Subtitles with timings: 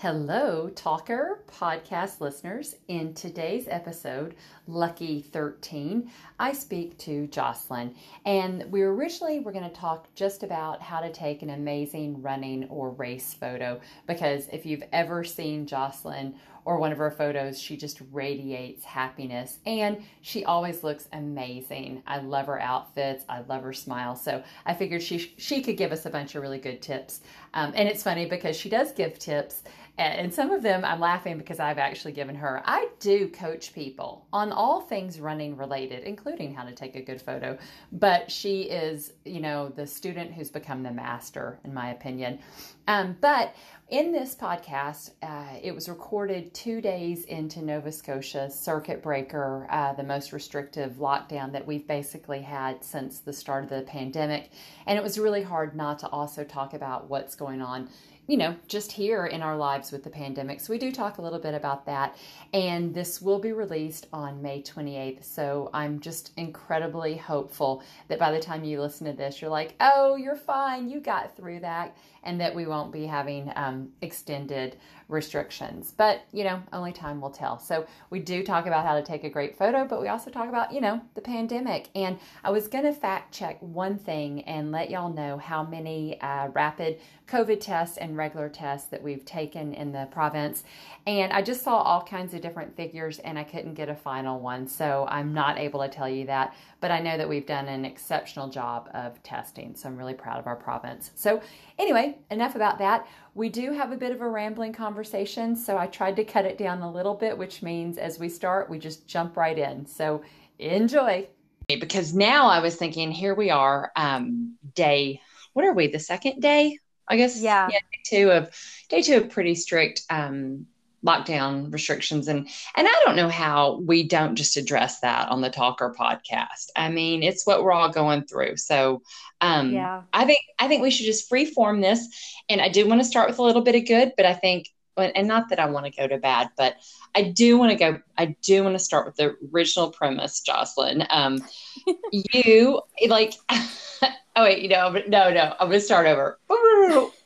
[0.00, 2.76] Hello, Talker podcast listeners.
[2.86, 4.36] In today's episode,
[4.68, 7.96] Lucky 13, I speak to Jocelyn.
[8.24, 12.68] And we originally were going to talk just about how to take an amazing running
[12.68, 16.36] or race photo because if you've ever seen Jocelyn
[16.68, 22.02] or one of her photos, she just radiates happiness and she always looks amazing.
[22.06, 24.14] I love her outfits, I love her smile.
[24.14, 27.22] So I figured she she could give us a bunch of really good tips.
[27.54, 29.62] Um, and it's funny because she does give tips
[29.98, 32.62] and some of them I'm laughing because I've actually given her.
[32.64, 37.20] I do coach people on all things running related, including how to take a good
[37.20, 37.58] photo.
[37.90, 42.38] But she is, you know, the student who's become the master, in my opinion.
[42.86, 43.54] Um, but
[43.88, 49.94] in this podcast, uh, it was recorded two days into Nova Scotia's circuit breaker, uh,
[49.94, 54.50] the most restrictive lockdown that we've basically had since the start of the pandemic.
[54.86, 57.88] And it was really hard not to also talk about what's going on
[58.28, 60.60] you know, just here in our lives with the pandemic.
[60.60, 62.14] So we do talk a little bit about that.
[62.52, 65.24] And this will be released on May 28th.
[65.24, 69.76] So I'm just incredibly hopeful that by the time you listen to this, you're like,
[69.80, 70.90] oh, you're fine.
[70.90, 71.96] You got through that.
[72.22, 74.76] And that we won't be having um, extended
[75.08, 75.92] restrictions.
[75.96, 77.58] But, you know, only time will tell.
[77.58, 80.48] So we do talk about how to take a great photo, but we also talk
[80.48, 81.88] about, you know, the pandemic.
[81.94, 86.20] And I was going to fact check one thing and let y'all know how many
[86.20, 90.62] uh, rapid COVID tests and regular tests that we've taken in the province.
[91.06, 94.40] And I just saw all kinds of different figures and I couldn't get a final
[94.40, 94.66] one.
[94.66, 96.54] So I'm not able to tell you that.
[96.80, 99.74] But I know that we've done an exceptional job of testing.
[99.74, 101.10] So I'm really proud of our province.
[101.16, 101.42] So,
[101.78, 103.06] anyway, enough about that.
[103.34, 105.56] We do have a bit of a rambling conversation.
[105.56, 108.70] So I tried to cut it down a little bit, which means as we start,
[108.70, 109.86] we just jump right in.
[109.86, 110.22] So
[110.58, 111.26] enjoy.
[111.66, 115.20] Because now I was thinking, here we are, um, day,
[115.52, 116.78] what are we, the second day?
[117.08, 118.50] I guess yeah, yeah day two of
[118.88, 120.66] day two of pretty strict um,
[121.06, 125.50] lockdown restrictions and and I don't know how we don't just address that on the
[125.50, 126.70] Talker podcast.
[126.74, 128.56] I mean, it's what we're all going through.
[128.56, 129.02] So
[129.40, 130.02] um yeah.
[130.12, 132.08] I think I think we should just freeform this.
[132.48, 134.68] And I do want to start with a little bit of good, but I think
[134.98, 136.76] and not that I want to go to bad, but
[137.14, 138.00] I do want to go.
[138.16, 141.06] I do want to start with the original premise, Jocelyn.
[141.10, 141.42] Um,
[142.12, 144.08] you like, oh
[144.38, 146.38] wait, you know, no, no, I'm going to start over.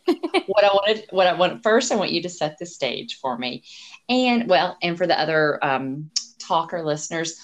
[0.47, 3.37] what I wanted, what I want first, I want you to set the stage for
[3.39, 3.65] me,
[4.09, 7.41] and well, and for the other um, talker listeners,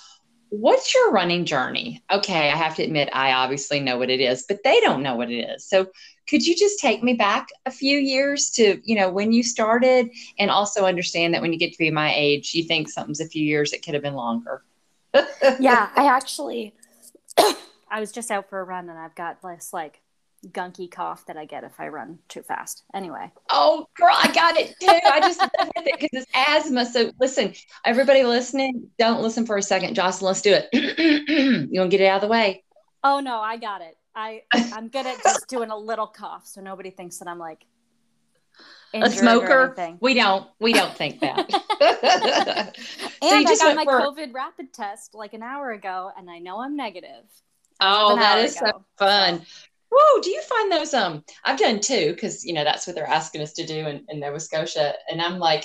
[0.50, 2.02] what's your running journey?
[2.10, 5.16] Okay, I have to admit, I obviously know what it is, but they don't know
[5.16, 5.68] what it is.
[5.68, 5.86] So,
[6.28, 10.10] could you just take me back a few years to, you know, when you started,
[10.38, 13.26] and also understand that when you get to be my age, you think something's a
[13.26, 14.62] few years, it could have been longer.
[15.58, 16.74] yeah, I actually,
[17.90, 20.02] I was just out for a run, and I've got this like
[20.46, 22.84] gunky cough that I get if I run too fast.
[22.94, 23.30] Anyway.
[23.50, 24.86] Oh, girl, I got it too.
[24.88, 25.40] I just
[25.76, 26.86] with it because it's asthma.
[26.86, 27.52] So listen,
[27.84, 29.94] everybody listening, don't listen for a second.
[29.94, 30.68] Jocelyn, let's do it.
[31.70, 32.64] you want to get it out of the way?
[33.04, 33.96] Oh no, I got it.
[34.14, 37.64] I I'm good at just doing a little cough, so nobody thinks that I'm like
[38.94, 39.74] a smoker.
[40.00, 40.48] We don't.
[40.60, 41.50] We don't think that.
[43.20, 44.00] so and I got my for...
[44.00, 47.24] COVID rapid test like an hour ago, and I know I'm negative.
[47.80, 48.70] Oh, that is ago.
[48.72, 49.40] so fun.
[49.40, 49.46] So.
[49.90, 50.92] Whoa, do you find those?
[50.92, 54.04] Um, I've done two because you know that's what they're asking us to do in,
[54.08, 55.64] in Nova Scotia, and I'm like,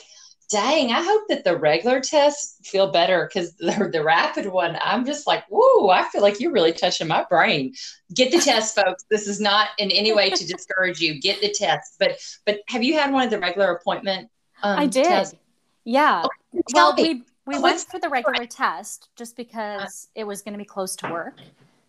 [0.50, 5.06] dang, I hope that the regular tests feel better because the, the rapid one, I'm
[5.06, 7.74] just like, whoa, I feel like you're really touching my brain.
[8.14, 9.04] Get the test, folks.
[9.10, 11.20] This is not in any way to discourage you.
[11.20, 11.96] Get the test.
[12.00, 14.30] But but have you had one of the regular appointment?
[14.62, 15.06] Um, I did.
[15.06, 15.36] Tests?
[15.84, 16.24] Yeah.
[16.26, 17.04] Oh, well, me.
[17.04, 20.96] we we went for the regular test just because it was going to be close
[20.98, 21.38] to work.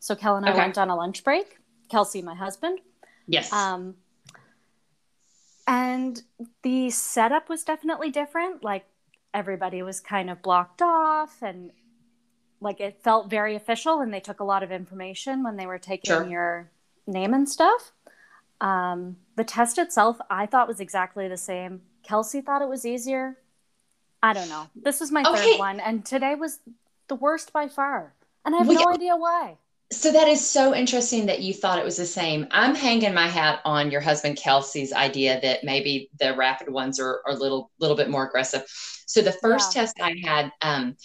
[0.00, 0.58] So Kel and I okay.
[0.58, 1.58] went on a lunch break
[1.90, 2.80] Kelsey, my husband.
[3.26, 3.52] Yes.
[3.52, 3.96] Um,
[5.66, 6.22] and
[6.62, 8.62] the setup was definitely different.
[8.62, 8.86] Like
[9.32, 11.70] everybody was kind of blocked off and
[12.60, 15.78] like it felt very official and they took a lot of information when they were
[15.78, 16.26] taking sure.
[16.26, 16.70] your
[17.06, 17.92] name and stuff.
[18.60, 21.82] Um, the test itself, I thought was exactly the same.
[22.02, 23.38] Kelsey thought it was easier.
[24.22, 24.68] I don't know.
[24.74, 25.52] This was my okay.
[25.52, 26.60] third one, and today was
[27.08, 28.14] the worst by far.
[28.44, 29.58] And I have well, no idea why.
[29.92, 32.46] So that is so interesting that you thought it was the same.
[32.50, 37.20] I'm hanging my hat on your husband Kelsey's idea that maybe the rapid ones are,
[37.26, 38.64] are a little little bit more aggressive.
[39.06, 39.82] So the first yeah.
[39.82, 40.96] test I had, um,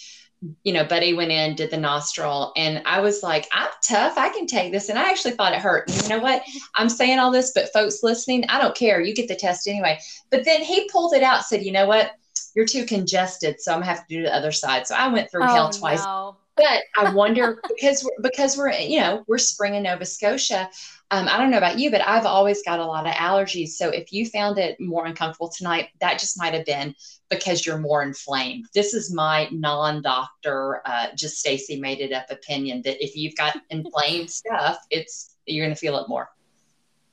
[0.64, 4.16] you know, Buddy went in, did the nostril, and I was like, I'm tough.
[4.16, 4.88] I can take this.
[4.88, 5.88] And I actually thought it hurt.
[5.88, 6.42] And you know what?
[6.74, 9.00] I'm saying all this, but folks listening, I don't care.
[9.00, 10.00] You get the test anyway.
[10.30, 12.12] But then he pulled it out, said, you know what?
[12.54, 14.86] you're too congested, so I'm gonna have to do the other side.
[14.86, 16.02] So I went through oh, hell twice.
[16.02, 16.36] No.
[16.56, 20.68] But I wonder because we're, because we're you know we're spring in Nova Scotia.
[21.12, 23.70] Um, I don't know about you, but I've always got a lot of allergies.
[23.70, 26.94] So if you found it more uncomfortable tonight, that just might have been
[27.30, 28.66] because you're more inflamed.
[28.74, 33.56] This is my non-doctor, uh, just Stacy made it up opinion that if you've got
[33.70, 36.28] inflamed stuff, it's you're going to feel it more.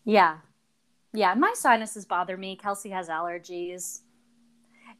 [0.05, 0.37] Yeah,
[1.13, 1.33] yeah.
[1.33, 2.55] My sinuses bother me.
[2.55, 4.01] Kelsey has allergies.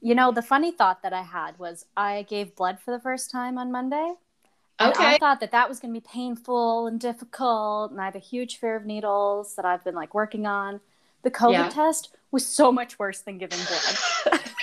[0.01, 3.29] You know, the funny thought that I had was I gave blood for the first
[3.29, 4.13] time on Monday.
[4.79, 5.03] Okay.
[5.03, 8.19] I thought that that was going to be painful and difficult, and I have a
[8.19, 10.79] huge fear of needles that I've been like working on.
[11.23, 11.69] The COVID yeah.
[11.69, 13.97] test was so much worse than giving blood.
[14.25, 14.53] but,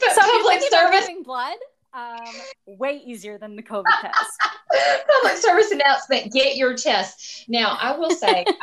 [0.00, 1.56] but so public service giving blood,
[1.94, 2.18] um,
[2.66, 4.40] way easier than the COVID test.
[5.20, 7.46] public service announcement: get your test.
[7.48, 8.44] Now, I will say.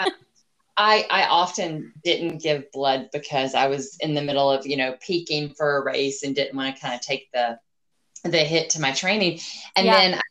[0.81, 4.95] I, I often didn't give blood because I was in the middle of, you know,
[5.06, 7.59] peaking for a race and didn't want to kind of take the
[8.24, 9.39] the hit to my training.
[9.75, 9.98] And yeah.
[9.98, 10.21] then I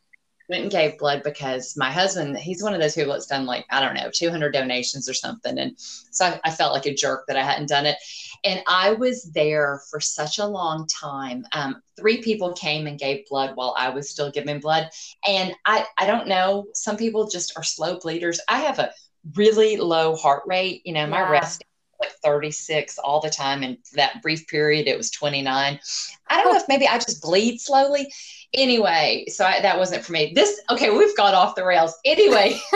[0.49, 3.67] went and gave blood because my husband, he's one of those people that's done like,
[3.71, 5.59] I don't know, 200 donations or something.
[5.59, 7.97] And so I, I felt like a jerk that I hadn't done it.
[8.45, 11.45] And I was there for such a long time.
[11.53, 14.89] Um, three people came and gave blood while I was still giving blood.
[15.27, 18.41] And I, I don't know, some people just are slow bleeders.
[18.49, 18.93] I have a
[19.35, 20.83] really low heart rate.
[20.85, 21.31] You know, my yeah.
[21.31, 21.65] rest
[22.01, 23.63] like 36 all the time.
[23.63, 25.81] And that brief period, it was 29.
[26.29, 28.13] I don't know if maybe I just bleed slowly.
[28.55, 30.33] Anyway, so I, that wasn't for me.
[30.35, 31.95] This, okay, we've got off the rails.
[32.05, 32.59] Anyway.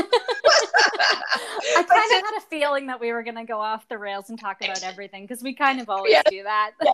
[1.77, 4.31] I kind of had a feeling that we were going to go off the rails
[4.31, 6.23] and talk about everything because we kind of always yeah.
[6.29, 6.73] do that.
[6.83, 6.93] yeah.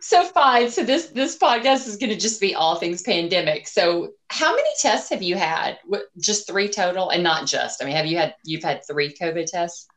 [0.00, 0.70] So fine.
[0.70, 3.66] So this this podcast is going to just be all things pandemic.
[3.66, 5.78] So how many tests have you had?
[6.18, 7.82] Just three total, and not just.
[7.82, 9.88] I mean, have you had you've had three COVID tests?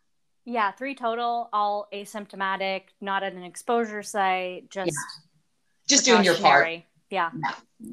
[0.45, 5.23] Yeah, three total, all asymptomatic, not at an exposure site, just yeah.
[5.87, 6.67] just doing your part.
[7.09, 7.29] Yeah.
[7.35, 7.91] yeah.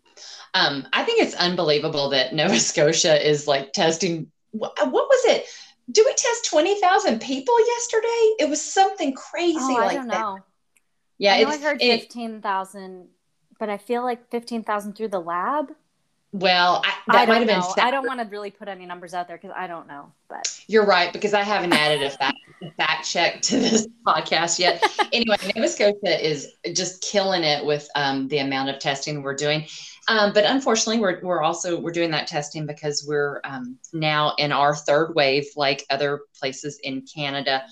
[0.54, 4.30] Um, I think it's unbelievable that Nova Scotia is like testing.
[4.52, 5.46] What, was it?
[5.90, 8.34] Do we test twenty thousand people yesterday?
[8.38, 10.20] It was something crazy oh, like I don't that.
[10.20, 10.38] know.
[11.18, 13.08] Yeah, I, know I heard fifteen thousand,
[13.58, 15.72] but I feel like fifteen thousand through the lab.
[16.32, 17.62] Well, I, that might have been.
[17.62, 17.84] Separate.
[17.84, 20.12] I don't want to really put any numbers out there because I don't know.
[20.28, 22.36] But you're right because I haven't added a fact,
[22.76, 24.84] fact check to this podcast yet.
[25.12, 29.64] anyway, Nova Scotia is just killing it with um, the amount of testing we're doing.
[30.08, 34.52] Um, but unfortunately, we're we're also we're doing that testing because we're um, now in
[34.52, 37.62] our third wave, like other places in Canada,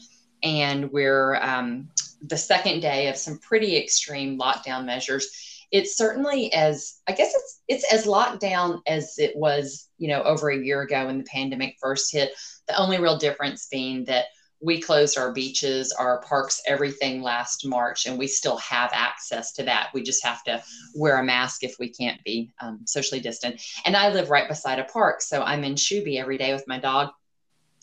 [0.43, 1.89] and we're um,
[2.23, 7.61] the second day of some pretty extreme lockdown measures it's certainly as I guess it's
[7.69, 11.25] it's as locked down as it was, you know, over a year ago when the
[11.25, 12.33] pandemic first hit.
[12.69, 14.27] The only real difference being that
[14.61, 19.63] we closed our beaches, our parks, everything last March, and we still have access to
[19.65, 19.91] that.
[19.93, 20.63] We just have to
[20.95, 23.61] wear a mask if we can't be um, socially distant.
[23.85, 26.79] And I live right beside a park, so I'm in Shubie every day with my
[26.79, 27.11] dog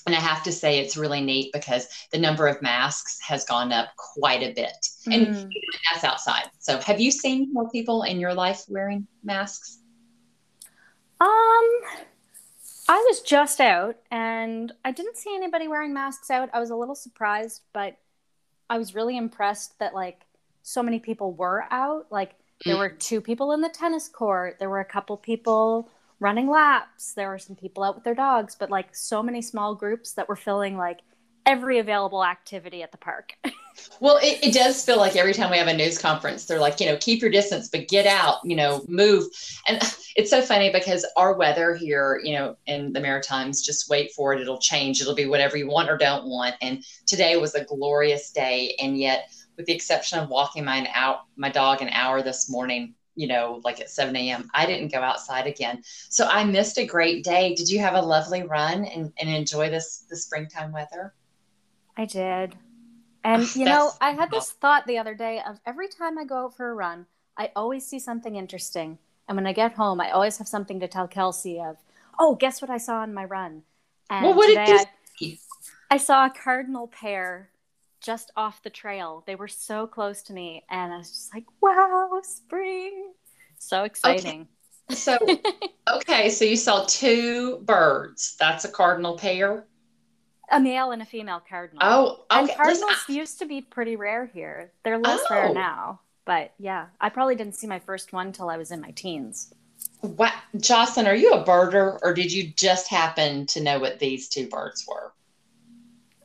[0.05, 3.71] and I have to say, it's really neat because the number of masks has gone
[3.71, 4.87] up quite a bit.
[5.05, 5.49] And mm.
[5.91, 6.49] that's outside.
[6.59, 9.79] So, have you seen more people in your life wearing masks?
[11.21, 11.29] Um,
[12.89, 16.49] I was just out and I didn't see anybody wearing masks out.
[16.53, 17.97] I was a little surprised, but
[18.69, 20.25] I was really impressed that like
[20.63, 22.07] so many people were out.
[22.11, 22.35] Like,
[22.65, 22.79] there mm.
[22.79, 25.89] were two people in the tennis court, there were a couple people
[26.23, 27.13] running laps.
[27.13, 30.29] There were some people out with their dogs, but like so many small groups that
[30.29, 31.01] were filling like
[31.45, 33.33] every available activity at the park.
[33.99, 36.79] well, it, it, does feel like every time we have a news conference, they're like,
[36.79, 39.25] you know, keep your distance, but get out, you know, move.
[39.67, 39.77] And
[40.15, 44.33] it's so funny because our weather here, you know, in the Maritimes, just wait for
[44.33, 44.39] it.
[44.39, 45.01] It'll change.
[45.01, 46.55] It'll be whatever you want or don't want.
[46.61, 48.77] And today was a glorious day.
[48.79, 52.95] And yet, with the exception of walking my, out, my dog an hour this morning,
[53.15, 54.49] you know, like at 7 a.m.
[54.53, 55.83] I didn't go outside again.
[56.09, 57.53] So I missed a great day.
[57.55, 61.13] Did you have a lovely run and, and enjoy this the springtime weather?
[61.95, 62.55] I did.
[63.23, 66.25] And oh, you know, I had this thought the other day of every time I
[66.25, 67.05] go out for a run,
[67.37, 68.97] I always see something interesting.
[69.27, 71.77] And when I get home, I always have something to tell Kelsey of,
[72.19, 73.63] oh, guess what I saw on my run?
[74.09, 74.85] And well, what did you I,
[75.17, 75.39] see?
[75.89, 77.49] I saw a cardinal pair
[78.03, 79.23] just off the trail.
[79.25, 83.13] They were so close to me, and I was just like, "Wow, spring!"
[83.57, 84.41] So exciting.
[84.41, 84.95] Okay.
[84.95, 85.17] So,
[85.95, 88.35] okay, so you saw two birds.
[88.37, 89.65] That's a cardinal pair.
[90.51, 91.79] A male and a female cardinal.
[91.81, 92.41] Oh, okay.
[92.41, 94.71] and cardinals Listen, used to be pretty rare here.
[94.83, 95.33] They're less oh.
[95.33, 98.81] rare now, but yeah, I probably didn't see my first one till I was in
[98.81, 99.53] my teens.
[100.01, 101.07] What, Jocelyn?
[101.07, 104.85] Are you a birder, or did you just happen to know what these two birds
[104.87, 105.13] were?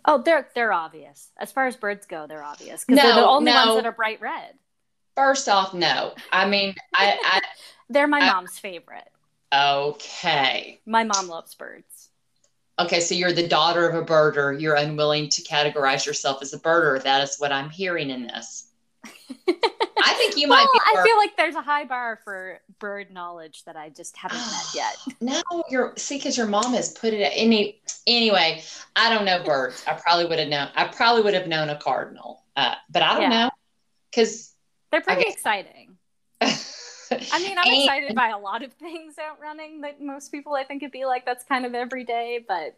[0.08, 1.30] Oh, they're they're obvious.
[1.36, 3.66] As far as birds go, they're obvious because no, they're the only no.
[3.66, 4.54] ones that are bright red.
[5.14, 6.14] First off, no.
[6.32, 7.42] I mean, I, I
[7.90, 9.10] they're my I, mom's favorite.
[9.54, 10.80] Okay.
[10.86, 12.08] My mom loves birds.
[12.78, 14.58] Okay, so you're the daughter of a birder.
[14.58, 17.02] You're unwilling to categorize yourself as a birder.
[17.02, 18.67] That is what I'm hearing in this.
[19.48, 21.00] I think you well, might be.
[21.00, 24.64] I feel like there's a high bar for bird knowledge that I just haven't met
[24.74, 24.96] yet.
[25.20, 28.62] No, you're see, because your mom has put it any anyway.
[28.96, 29.82] I don't know birds.
[29.86, 30.68] I probably would have known.
[30.74, 33.28] I probably would have known a cardinal, uh, but I don't yeah.
[33.28, 33.50] know
[34.10, 34.54] because
[34.90, 35.96] they're pretty exciting.
[36.40, 40.54] I mean, I'm and, excited by a lot of things out running that most people
[40.54, 42.76] I think would be like that's kind of every day, but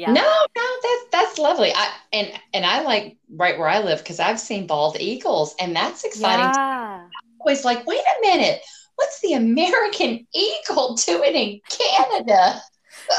[0.00, 0.12] yeah.
[0.12, 1.72] No, no, that's that's lovely.
[1.74, 5.76] I and and I like right where I live because I've seen bald eagles, and
[5.76, 6.46] that's exciting.
[6.46, 7.06] Yeah.
[7.38, 8.62] always like, wait a minute,
[8.96, 12.62] what's the American eagle doing in Canada?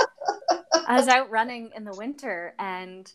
[0.88, 3.12] I was out running in the winter, and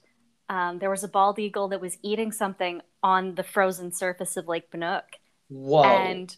[0.48, 4.46] um, there was a bald eagle that was eating something on the frozen surface of
[4.46, 5.02] Lake Banook.
[5.48, 5.82] Whoa!
[5.82, 6.36] And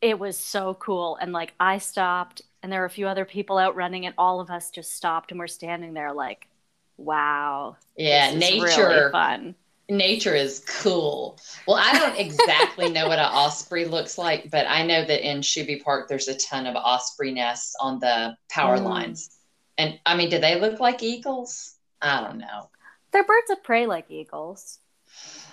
[0.00, 1.16] it was so cool.
[1.20, 4.40] And like I stopped, and there were a few other people out running, and all
[4.40, 6.48] of us just stopped and we're standing there like,
[6.96, 7.76] wow.
[7.96, 8.88] Yeah, nature.
[8.88, 9.54] Really fun.
[9.90, 11.38] Nature is cool.
[11.66, 15.40] Well, I don't exactly know what an osprey looks like, but I know that in
[15.40, 18.84] Shubie Park there's a ton of osprey nests on the power mm.
[18.84, 19.30] lines.
[19.78, 21.76] And I mean, do they look like eagles?
[22.02, 22.68] I don't know.
[23.12, 24.78] They're birds of prey like eagles.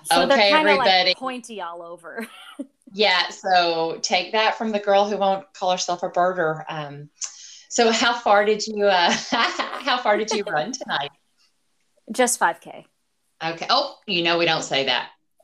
[0.03, 2.27] So okay, they're kind of like pointy all over.
[2.95, 3.27] yeah.
[3.27, 6.63] So take that from the girl who won't call herself a birder.
[6.69, 7.09] Um,
[7.67, 11.11] so how far did you uh, how far did you run tonight?
[12.09, 12.85] Just 5k.
[13.43, 13.67] Okay.
[13.69, 15.09] Oh, you know we don't say that.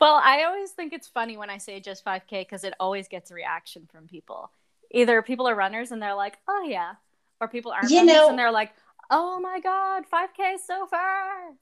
[0.00, 3.30] well, I always think it's funny when I say just 5k because it always gets
[3.30, 4.52] a reaction from people.
[4.90, 6.94] Either people are runners and they're like, "Oh yeah,"
[7.40, 8.72] or people aren't you runners know, and they're like,
[9.10, 11.54] "Oh my god, 5k so far."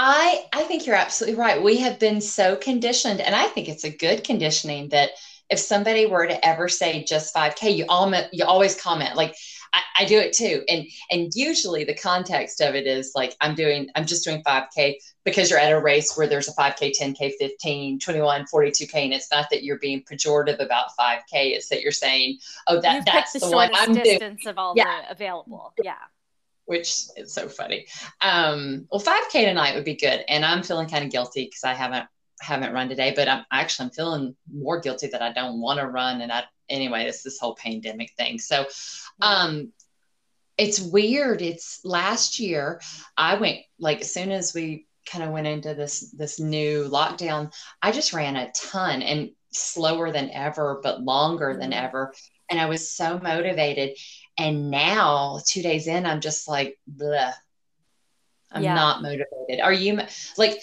[0.00, 1.60] I I think you're absolutely right.
[1.60, 5.10] We have been so conditioned, and I think it's a good conditioning that
[5.50, 9.34] if somebody were to ever say just 5K, you all you always comment like
[9.74, 10.62] I, I, do it too.
[10.68, 14.94] And and usually the context of it is like I'm doing I'm just doing 5K
[15.24, 18.94] because you're at a race where there's a 5K, 10K, 15, 21, 42K.
[18.94, 22.38] And it's not that you're being pejorative about 5K, it's that you're saying,
[22.68, 24.50] oh, that, that's the, the one I'm distance doing.
[24.52, 25.02] of all yeah.
[25.08, 25.74] the available.
[25.82, 25.96] Yeah
[26.68, 27.86] which is so funny.
[28.20, 30.22] Um, well, 5K tonight would be good.
[30.28, 32.06] And I'm feeling kind of guilty because I haven't
[32.40, 35.86] haven't run today, but I'm actually I'm feeling more guilty that I don't want to
[35.86, 36.20] run.
[36.20, 38.38] And I anyway, it's this whole pandemic thing.
[38.38, 38.66] So
[39.20, 39.72] um
[40.58, 41.40] it's weird.
[41.40, 42.80] It's last year
[43.16, 47.52] I went like as soon as we kind of went into this this new lockdown,
[47.80, 51.86] I just ran a ton and slower than ever, but longer than mm-hmm.
[51.86, 52.14] ever.
[52.50, 53.96] And I was so motivated.
[54.38, 57.32] And now, two days in, I'm just like, bleh.
[58.50, 58.74] I'm yeah.
[58.74, 59.60] not motivated.
[59.62, 60.00] Are you
[60.36, 60.60] like?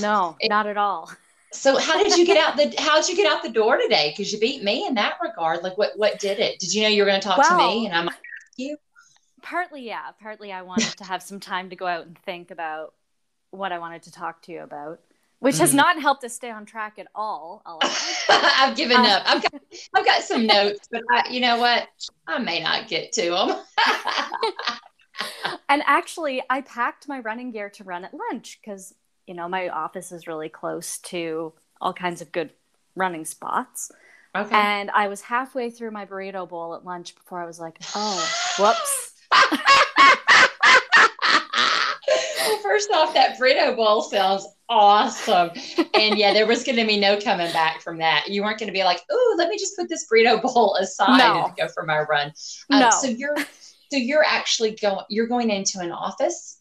[0.00, 1.10] No, it, not at all.
[1.52, 2.74] So how did you get out the?
[2.78, 4.10] How did you get out the door today?
[4.10, 5.62] Because you beat me in that regard.
[5.62, 6.58] Like, what what did it?
[6.58, 8.16] Did you know you were going to talk well, to me, and I'm like,
[8.56, 8.76] you?
[9.40, 10.10] Partly, yeah.
[10.20, 12.94] Partly, I wanted to have some time to go out and think about
[13.50, 15.00] what I wanted to talk to you about
[15.42, 15.76] which has mm.
[15.76, 17.62] not helped us stay on track at all.
[18.28, 19.22] I've given um, up.
[19.26, 19.54] I've got,
[19.92, 21.88] I've got some notes, but I, you know what?
[22.28, 23.60] I may not get to them.
[25.68, 28.94] and actually, I packed my running gear to run at lunch because,
[29.26, 32.50] you know, my office is really close to all kinds of good
[32.94, 33.90] running spots.
[34.36, 34.54] Okay.
[34.54, 38.30] And I was halfway through my burrito bowl at lunch before I was like, oh,
[38.60, 39.14] whoops.
[42.46, 45.50] well, first off, that burrito bowl sounds awesome.
[45.94, 48.28] And yeah, there was going to be no coming back from that.
[48.28, 51.18] You weren't going to be like, "Oh, let me just put this burrito bowl aside
[51.18, 51.44] no.
[51.46, 52.32] and go for my run."
[52.70, 52.90] Um, no.
[52.90, 53.36] So you're,
[53.90, 55.04] so you're actually going.
[55.08, 56.60] You're going into an office.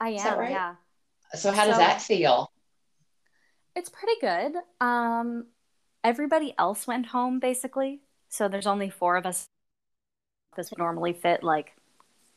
[0.00, 0.38] I am.
[0.38, 0.50] Right?
[0.50, 0.74] Yeah.
[1.34, 2.50] So how does that feel?
[3.74, 4.54] It's pretty good.
[4.80, 5.46] Um,
[6.02, 9.46] everybody else went home basically, so there's only four of us.
[10.56, 11.74] This would normally fit like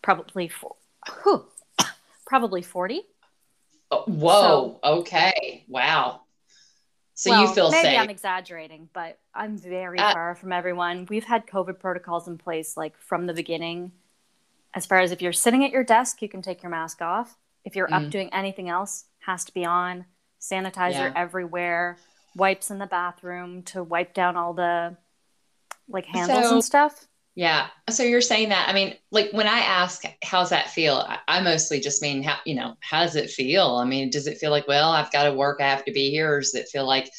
[0.02, 0.76] probably four.
[1.24, 1.46] Whew,
[2.26, 3.04] probably 40.
[3.92, 4.80] Oh, whoa.
[4.84, 5.66] So, okay.
[5.68, 6.22] Wow.
[7.20, 8.00] So well, you feel maybe safe.
[8.00, 11.06] I'm exaggerating, but I'm very uh, far from everyone.
[11.10, 13.92] We've had COVID protocols in place like from the beginning.
[14.74, 17.38] As far as if you're sitting at your desk, you can take your mask off.
[17.66, 18.06] If you're mm.
[18.06, 20.06] up doing anything else, has to be on.
[20.40, 21.14] Sanitizer yeah.
[21.14, 21.98] everywhere.
[22.38, 24.96] Wipes in the bathroom to wipe down all the
[25.90, 27.09] like handles so, and stuff.
[27.40, 27.68] Yeah.
[27.90, 30.96] So you're saying that, I mean, like when I ask, how's that feel?
[30.96, 33.78] I, I, mostly just mean, how, you know, how does it feel?
[33.78, 36.10] I mean, does it feel like, well, I've got to work, I have to be
[36.10, 36.36] here?
[36.36, 37.10] Or does it feel like,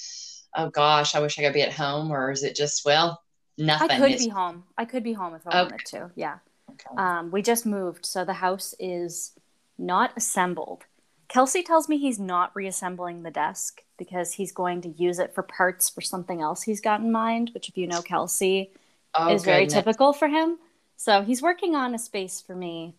[0.54, 2.10] oh gosh, I wish I could be at home?
[2.10, 3.22] Or is it just, well,
[3.56, 3.90] nothing?
[3.92, 4.64] I could be home.
[4.76, 5.70] I could be home if I okay.
[5.70, 6.10] wanted to.
[6.16, 6.36] Yeah.
[6.70, 6.96] Okay.
[6.98, 8.04] Um, we just moved.
[8.04, 9.32] So the house is
[9.78, 10.84] not assembled.
[11.28, 15.42] Kelsey tells me he's not reassembling the desk because he's going to use it for
[15.42, 18.72] parts for something else he's got in mind, which, if you know Kelsey,
[19.14, 19.44] oh, is goodness.
[19.44, 20.58] very typical for him.
[20.96, 22.94] So he's working on a space for me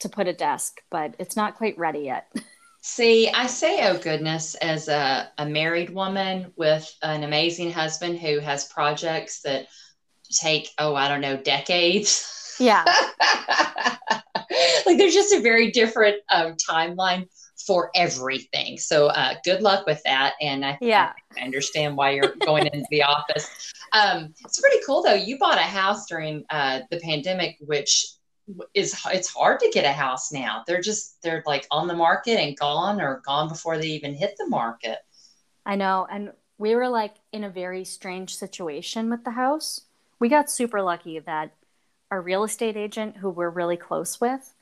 [0.00, 2.30] to put a desk, but it's not quite ready yet.
[2.82, 8.38] See, I say, oh goodness, as a, a married woman with an amazing husband who
[8.38, 9.66] has projects that
[10.30, 12.56] take, oh, I don't know, decades.
[12.60, 12.84] Yeah.
[14.86, 17.28] like there's just a very different um, timeline
[17.68, 18.78] for everything.
[18.78, 20.32] So uh, good luck with that.
[20.40, 21.12] And I, yeah.
[21.36, 23.74] I understand why you're going into the office.
[23.92, 25.12] Um, it's pretty cool though.
[25.12, 28.06] You bought a house during uh, the pandemic, which
[28.72, 30.64] is it's hard to get a house now.
[30.66, 34.34] They're just they're like on the market and gone or gone before they even hit
[34.38, 34.98] the market.
[35.66, 39.82] I know, and we were like in a very strange situation with the house.
[40.18, 41.52] We got super lucky that
[42.10, 44.54] our real estate agent, who we're really close with,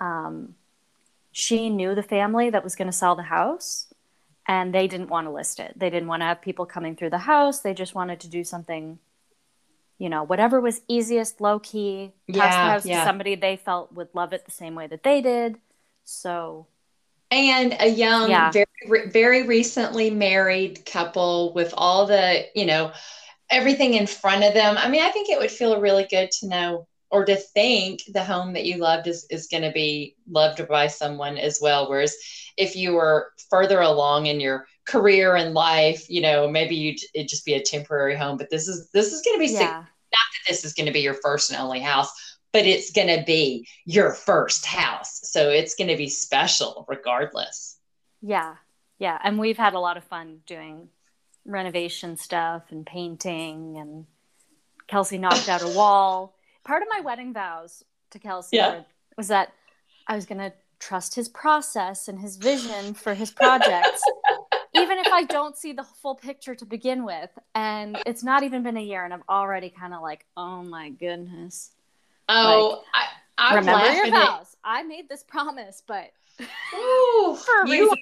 [0.00, 0.56] um,
[1.32, 3.92] she knew the family that was going to sell the house,
[4.46, 5.74] and they didn't want to list it.
[5.76, 7.60] They didn't want to have people coming through the house.
[7.60, 8.98] They just wanted to do something
[10.00, 12.98] you know, whatever was easiest, low key, pass yeah, the house yeah.
[13.00, 15.58] to somebody they felt would love it the same way that they did.
[16.04, 16.66] So,
[17.30, 18.50] and a young, yeah.
[18.50, 22.92] very, very recently married couple with all the, you know,
[23.50, 24.78] everything in front of them.
[24.78, 28.24] I mean, I think it would feel really good to know or to think the
[28.24, 31.88] home that you loved is, is going to be loved by someone as well.
[31.88, 32.16] Whereas
[32.56, 37.28] if you were further along in your career and life, you know, maybe you it
[37.28, 39.60] just be a temporary home, but this is this is going to be yeah.
[39.60, 42.10] not that this is going to be your first and only house,
[42.52, 45.20] but it's going to be your first house.
[45.24, 47.78] So it's going to be special regardless.
[48.22, 48.56] Yeah.
[48.98, 50.90] Yeah, and we've had a lot of fun doing
[51.46, 54.04] renovation stuff and painting and
[54.88, 56.36] Kelsey knocked out a wall.
[56.64, 58.82] Part of my wedding vows to Kelsey yeah.
[59.16, 59.52] was that
[60.06, 64.02] I was going to trust his process and his vision for his projects
[64.74, 68.62] even if I don't see the full picture to begin with, and it's not even
[68.62, 71.72] been a year, and I'm already kind of like, oh my goodness.
[72.28, 74.56] Oh, like, I, I remember your vows.
[74.62, 76.12] I made this promise, but
[76.74, 77.96] Ooh, for a reason.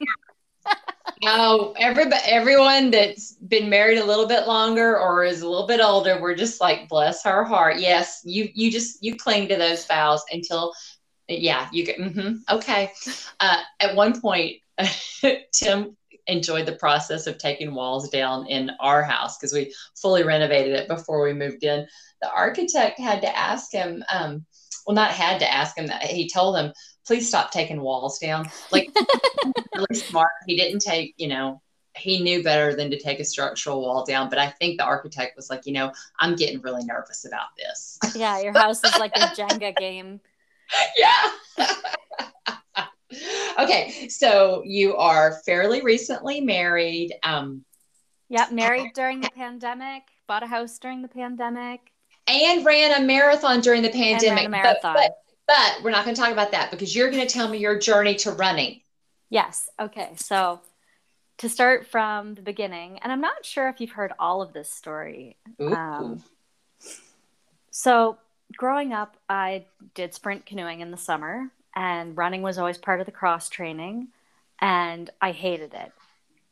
[1.25, 5.80] Oh, everybody, everyone that's been married a little bit longer or is a little bit
[5.80, 7.78] older, we're just like, bless her heart.
[7.78, 10.72] Yes, you you just you cling to those vows until,
[11.28, 12.92] yeah, you get mm-hmm, okay.
[13.40, 14.57] Uh, at one point,
[15.52, 20.74] Tim enjoyed the process of taking walls down in our house because we fully renovated
[20.74, 21.87] it before we moved in.
[22.20, 24.44] The architect had to ask him, um,
[24.87, 26.72] well, not had to ask him that he told him,
[27.09, 28.49] please stop taking walls down.
[28.71, 28.94] Like,
[29.75, 30.29] really smart.
[30.47, 31.62] He didn't take, you know,
[31.97, 34.29] he knew better than to take a structural wall down.
[34.29, 35.90] But I think the architect was like, you know,
[36.21, 37.99] I'm getting really nervous about this.
[38.14, 40.21] Yeah, your house is like a Jenga game.
[40.99, 41.66] Yeah.
[43.59, 47.14] okay, so you are fairly recently married.
[47.23, 47.64] Um,
[48.29, 51.81] yeah, married during the pandemic, bought a house during the pandemic,
[52.27, 54.51] and ran a marathon during the pandemic.
[54.51, 54.92] marathon.
[54.92, 57.48] But, but, but we're not going to talk about that because you're going to tell
[57.48, 58.82] me your journey to running.
[59.30, 59.68] Yes.
[59.80, 60.11] Okay.
[60.16, 60.61] So
[61.38, 64.70] to start from the beginning, and I'm not sure if you've heard all of this
[64.70, 65.37] story.
[65.58, 66.22] Um,
[67.70, 68.18] so
[68.56, 73.06] growing up, I did sprint canoeing in the summer and running was always part of
[73.06, 74.08] the cross training
[74.61, 75.92] and I hated it.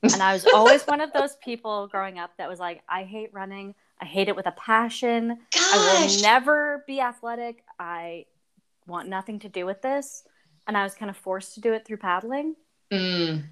[0.03, 3.31] And I was always one of those people growing up that was like, I hate
[3.35, 3.75] running.
[4.01, 5.39] I hate it with a passion.
[5.53, 5.63] Gosh.
[5.75, 7.65] I will never be athletic.
[7.79, 8.27] I
[8.87, 10.25] want nothing to do with this.
[10.67, 12.57] And I was kind of forced to do it through paddling.
[12.93, 13.45] Mm.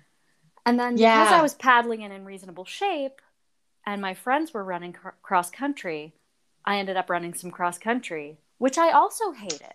[0.66, 1.24] And then yeah.
[1.24, 3.20] because I was paddling and in reasonable shape,
[3.86, 6.14] and my friends were running cr- cross country,
[6.64, 9.74] I ended up running some cross country, which I also hated.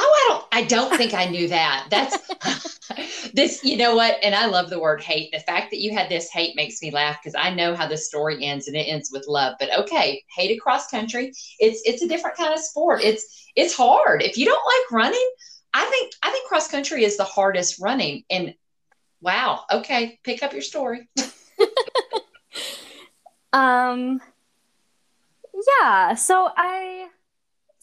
[0.00, 1.88] Oh, I don't I don't think I knew that.
[1.90, 4.16] That's this, you know what?
[4.22, 5.30] And I love the word hate.
[5.32, 8.06] The fact that you had this hate makes me laugh because I know how this
[8.06, 9.56] story ends and it ends with love.
[9.58, 11.32] But okay, hate across country.
[11.58, 13.02] It's it's a different kind of sport.
[13.02, 14.22] It's it's hard.
[14.22, 15.30] If you don't like running,
[15.74, 18.24] I think I think cross country is the hardest running.
[18.30, 18.54] And
[19.20, 21.08] wow, okay, pick up your story.
[23.52, 24.20] um
[25.80, 27.08] yeah, so I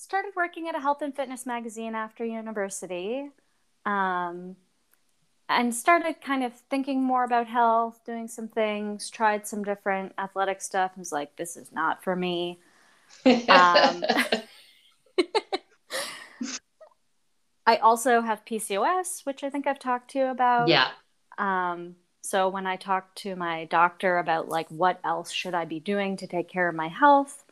[0.06, 3.32] started working at a health and fitness magazine after university
[3.86, 4.56] um,
[5.50, 10.62] and started kind of thinking more about health, doing some things, tried some different athletic
[10.62, 12.60] stuff, and was like, this is not for me.
[13.26, 14.04] Um,
[17.66, 20.68] I also have PCOS, which I think I've talked to you about.
[20.68, 20.90] Yeah.
[21.40, 25.80] Um, so when I talked to my doctor about like what else should I be
[25.80, 27.44] doing to take care of my health,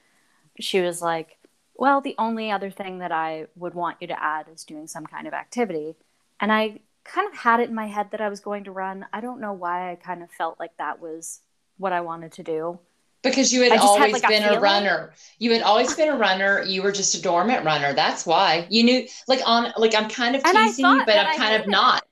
[0.59, 1.37] she was like,
[1.75, 5.05] well, the only other thing that I would want you to add is doing some
[5.05, 5.95] kind of activity.
[6.39, 9.05] And I kind of had it in my head that I was going to run.
[9.11, 11.39] I don't know why I kind of felt like that was
[11.77, 12.79] what I wanted to do.
[13.23, 15.13] Because you had always had, like, been a, a runner.
[15.39, 16.61] You had always been a runner.
[16.63, 17.93] You were just a dormant runner.
[17.93, 19.07] That's why you knew.
[19.27, 22.05] Like on, like I'm kind of teasing you, but I'm kind of not.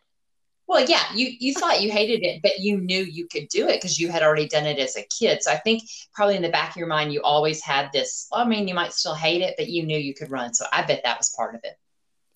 [0.71, 3.81] Well, yeah, you you thought you hated it, but you knew you could do it
[3.81, 5.43] because you had already done it as a kid.
[5.43, 8.29] So I think probably in the back of your mind, you always had this.
[8.31, 10.53] Well, I mean, you might still hate it, but you knew you could run.
[10.53, 11.77] So I bet that was part of it.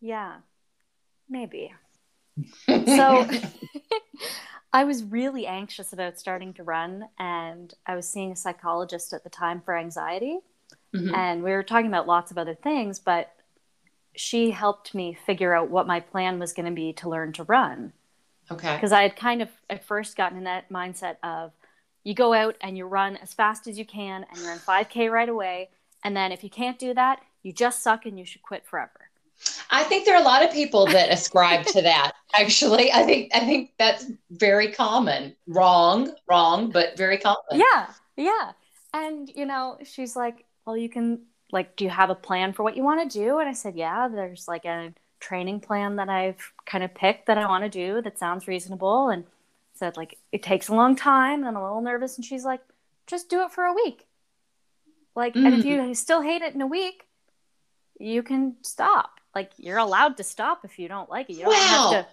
[0.02, 0.34] Yeah,
[1.30, 1.74] maybe.
[2.68, 3.26] so
[4.74, 9.24] I was really anxious about starting to run, and I was seeing a psychologist at
[9.24, 10.40] the time for anxiety.
[10.94, 11.16] Mm-hmm.
[11.16, 13.32] And we were talking about lots of other things, but
[14.14, 17.44] she helped me figure out what my plan was going to be to learn to
[17.46, 17.94] run.
[18.52, 18.76] Okay.
[18.76, 21.52] Because I had kind of at first gotten in that mindset of
[22.04, 25.12] you go out and you run as fast as you can and you're in 5K
[25.12, 25.70] right away.
[26.04, 29.10] And then if you can't do that, you just suck and you should quit forever.
[29.70, 32.14] I think there are a lot of people that ascribe to that.
[32.40, 35.36] Actually, I think I think that's very common.
[35.48, 37.44] Wrong, wrong, but very common.
[37.52, 38.52] Yeah, yeah.
[38.94, 42.64] And you know, she's like, "Well, you can like, do you have a plan for
[42.64, 44.94] what you want to do?" And I said, "Yeah, there's like a
[45.26, 49.10] training plan that I've kind of picked that I want to do that sounds reasonable."
[49.10, 49.26] And
[49.74, 52.62] said like, "It takes a long time, and I'm a little nervous." And she's like,
[53.08, 54.06] "Just do it for a week."
[55.16, 55.46] Like, mm.
[55.46, 55.88] and if mm.
[55.88, 57.08] you still hate it in a week,
[58.00, 61.34] you can stop like you're allowed to stop if you don't like it.
[61.34, 61.92] You don't wow.
[61.92, 62.12] have to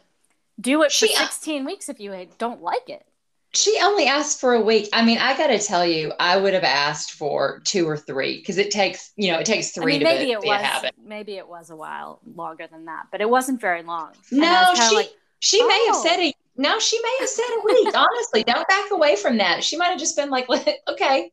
[0.60, 3.06] do it for she, 16 weeks if you don't like it.
[3.54, 4.88] She only asked for a week.
[4.94, 8.38] I mean, I got to tell you, I would have asked for two or three
[8.38, 10.48] because it takes, you know, it takes three I mean, to maybe be, it be
[10.48, 10.94] was, a habit.
[11.04, 14.12] Maybe it was a while longer than that, but it wasn't very long.
[14.30, 15.10] No, she like,
[15.40, 15.68] she oh.
[15.68, 16.28] may have said oh.
[16.28, 16.34] it.
[16.56, 17.88] No, she may have said a week.
[17.94, 19.62] honestly, don't back away from that.
[19.62, 20.48] She might have just been like,
[20.88, 21.30] okay,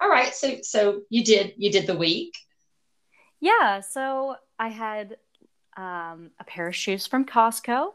[0.00, 0.34] all right.
[0.34, 2.36] So, so you did, you did the week.
[3.40, 3.80] Yeah.
[3.80, 5.16] So I had
[5.76, 7.92] um, a pair of shoes from Costco,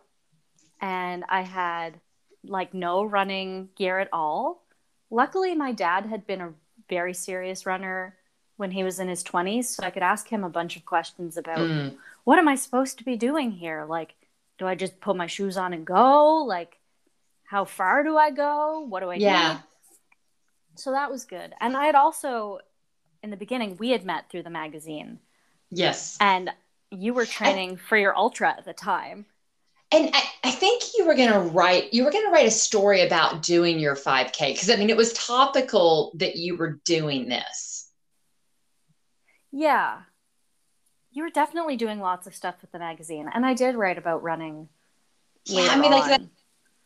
[0.80, 2.00] and I had
[2.50, 4.64] like no running gear at all.
[5.10, 6.54] Luckily, my dad had been a
[6.90, 8.16] very serious runner
[8.58, 11.38] when he was in his 20s, so I could ask him a bunch of questions
[11.38, 11.96] about mm.
[12.24, 13.86] what am I supposed to be doing here?
[13.88, 14.16] Like,
[14.58, 16.44] do I just put my shoes on and go?
[16.44, 16.78] Like,
[17.44, 18.86] how far do I go?
[18.90, 19.54] What do I yeah.
[19.54, 19.60] do?
[20.76, 21.54] So that was good.
[21.60, 22.60] And I had also,
[23.24, 25.20] in the beginning, we had met through the magazine.
[25.70, 26.18] Yes.
[26.20, 26.52] And
[26.92, 29.26] you were training I, for your ultra at the time.
[29.92, 32.52] And I, I think you were going to write, you were going to write a
[32.52, 37.30] story about doing your 5K because I mean, it was topical that you were doing
[37.30, 37.90] this.
[39.52, 40.02] Yeah.
[41.12, 43.30] You were definitely doing lots of stuff with the magazine.
[43.34, 44.68] And I did write about running.
[45.46, 46.22] Yeah, I mean, like that,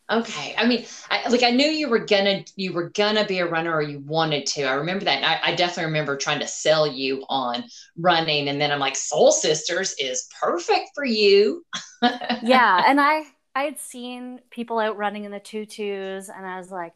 [0.09, 0.53] Okay.
[0.57, 3.73] I mean, I, like I knew you were gonna you were gonna be a runner
[3.73, 4.63] or you wanted to.
[4.63, 5.23] I remember that.
[5.23, 7.63] I, I, definitely remember trying to sell you on
[7.95, 11.63] running, and then I'm like, Soul Sisters is perfect for you.
[12.01, 13.23] yeah, and I
[13.55, 16.93] I had seen people out running in the tutus, and I was like,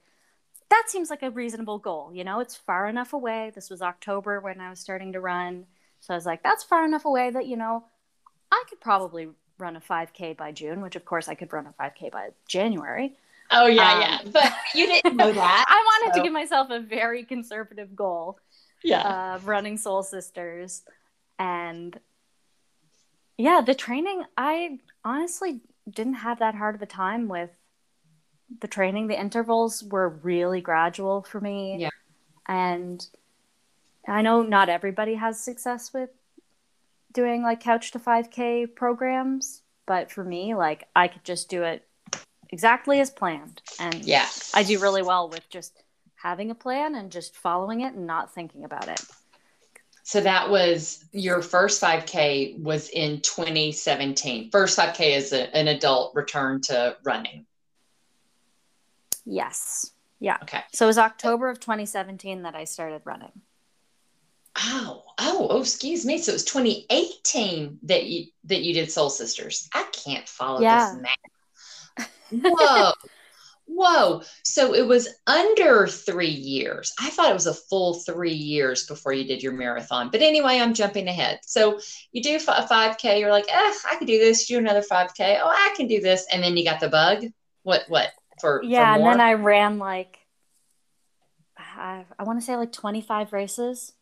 [0.70, 2.12] that seems like a reasonable goal.
[2.14, 3.52] You know, it's far enough away.
[3.56, 5.68] This was October when I was starting to run,
[6.02, 7.86] so I was like, that's far enough away that you know,
[8.52, 11.84] I could probably run a 5K by June, which of course I could run a
[11.84, 13.14] 5K by January.
[13.52, 14.20] Oh yeah, um, yeah.
[14.32, 15.66] But you didn't know that.
[15.68, 16.20] I wanted so.
[16.20, 18.40] to give myself a very conservative goal.
[18.84, 19.36] Yeah.
[19.36, 20.84] Of running Soul Sisters.
[21.40, 22.00] And
[23.38, 27.50] yeah, the training I honestly didn't have that hard of a time with
[28.62, 29.08] the training.
[29.08, 31.78] The intervals were really gradual for me.
[31.80, 31.90] Yeah.
[32.48, 33.06] And
[34.08, 36.10] I know not everybody has success with
[37.16, 41.88] doing like couch to 5k programs but for me like i could just do it
[42.50, 43.62] exactly as planned.
[43.80, 45.82] And yeah i do really well with just
[46.16, 49.00] having a plan and just following it and not thinking about it.
[50.04, 56.16] So that was your first 5k was in 2017 first 5k is a, an adult
[56.16, 57.46] return to running.
[59.26, 59.92] Yes.
[60.20, 60.38] Yeah.
[60.44, 60.62] Okay.
[60.74, 63.42] So it was october of 2017 that i started running
[64.58, 66.18] Oh, oh, oh, excuse me.
[66.18, 69.70] So it was 2018 that you that you did Soul Sisters.
[69.74, 70.94] I can't follow yeah.
[70.94, 72.10] this math.
[72.32, 72.92] Whoa.
[73.68, 74.22] Whoa.
[74.44, 76.94] So it was under three years.
[77.00, 80.10] I thought it was a full three years before you did your marathon.
[80.12, 81.40] But anyway, I'm jumping ahead.
[81.44, 81.80] So
[82.12, 84.48] you do a 5K, you're like, eh, I can do this.
[84.50, 85.40] You do another 5K.
[85.44, 86.28] Oh, I can do this.
[86.32, 87.26] And then you got the bug.
[87.64, 88.12] What, what?
[88.40, 88.94] For, yeah.
[88.94, 90.20] For and then I ran like,
[91.58, 93.94] I, I want to say like 25 races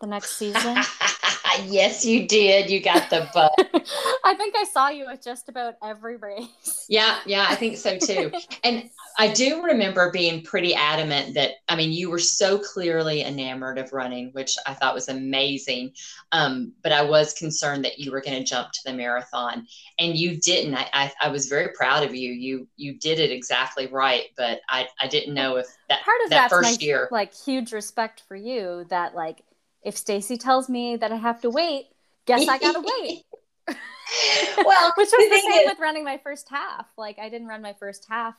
[0.00, 0.76] the next season.
[1.66, 2.70] yes, you did.
[2.70, 3.52] You got the butt.
[4.24, 6.86] I think I saw you at just about every race.
[6.88, 8.30] Yeah, yeah, I think so too.
[8.64, 13.78] and I do remember being pretty adamant that, I mean, you were so clearly enamored
[13.78, 15.92] of running, which I thought was amazing.
[16.30, 19.66] Um, but I was concerned that you were going to jump to the marathon
[19.98, 20.74] and you didn't.
[20.74, 22.32] I, I, I, was very proud of you.
[22.32, 24.26] You, you did it exactly right.
[24.36, 27.72] But I, I didn't know if that part of that first my, year, like huge
[27.72, 29.42] respect for you that like,
[29.88, 31.86] if Stacy tells me that I have to wait,
[32.26, 33.24] guess I gotta wait.
[33.68, 36.86] well, which was the, the same is, with running my first half.
[36.98, 38.36] Like I didn't run my first half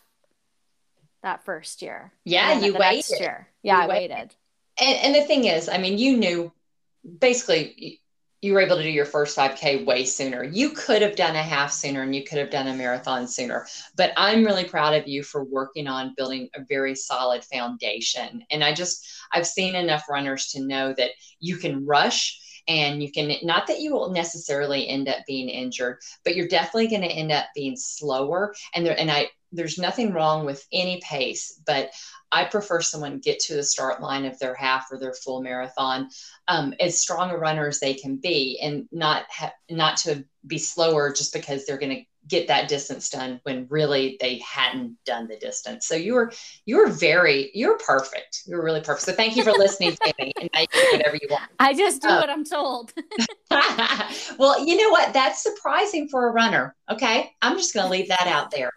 [1.23, 2.13] that first year.
[2.23, 3.19] Yeah, you waited.
[3.19, 3.47] year.
[3.63, 4.15] Yeah, you I waited.
[4.15, 4.35] waited.
[4.79, 6.51] And, and the thing is, I mean, you knew
[7.19, 7.99] basically
[8.41, 10.43] you were able to do your first 5K way sooner.
[10.43, 13.67] You could have done a half sooner and you could have done a marathon sooner.
[13.97, 18.43] But I'm really proud of you for working on building a very solid foundation.
[18.49, 23.11] And I just, I've seen enough runners to know that you can rush and you
[23.11, 27.07] can not that you will necessarily end up being injured but you're definitely going to
[27.07, 31.89] end up being slower and there and i there's nothing wrong with any pace but
[32.31, 36.09] I prefer someone get to the start line of their half or their full marathon
[36.47, 40.57] um, as strong a runner as they can be, and not ha- not to be
[40.57, 45.27] slower just because they're going to get that distance done when really they hadn't done
[45.27, 45.87] the distance.
[45.87, 46.31] So you were
[46.65, 48.43] you were very you were perfect.
[48.45, 49.05] You were really perfect.
[49.05, 51.49] So thank you for listening to me, and I do whatever you want.
[51.59, 52.93] I just do uh, what I'm told.
[54.37, 55.13] well, you know what?
[55.13, 56.75] That's surprising for a runner.
[56.89, 58.71] Okay, I'm just going to leave that out there.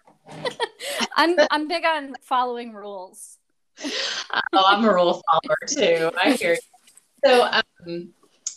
[1.15, 3.37] I'm I'm big on following rules
[4.53, 6.11] oh, I'm a rule follower too.
[6.21, 6.53] I hear.
[6.53, 6.59] You.
[7.25, 8.13] So, um,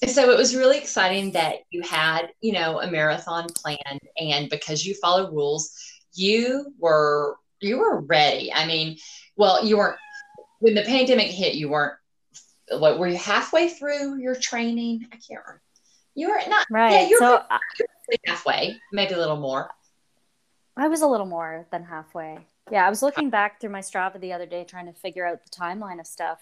[0.06, 4.84] so it was really exciting that you had, you know, a marathon planned, and because
[4.84, 5.72] you follow rules,
[6.14, 8.52] you were you were ready.
[8.52, 8.98] I mean,
[9.36, 9.98] well, you weren't
[10.60, 11.54] when the pandemic hit.
[11.54, 11.94] You weren't.
[12.70, 15.06] What were you halfway through your training?
[15.12, 15.62] I can't remember.
[16.14, 16.92] You were not right.
[16.92, 17.42] Yeah, you were so,
[18.26, 19.70] halfway, maybe a little more.
[20.76, 22.38] I was a little more than halfway.
[22.70, 25.44] Yeah, I was looking back through my Strava the other day trying to figure out
[25.44, 26.40] the timeline of stuff.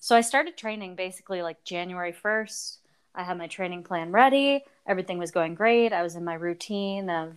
[0.00, 2.78] So I started training basically like January 1st.
[3.14, 4.64] I had my training plan ready.
[4.86, 5.92] Everything was going great.
[5.92, 7.34] I was in my routine of,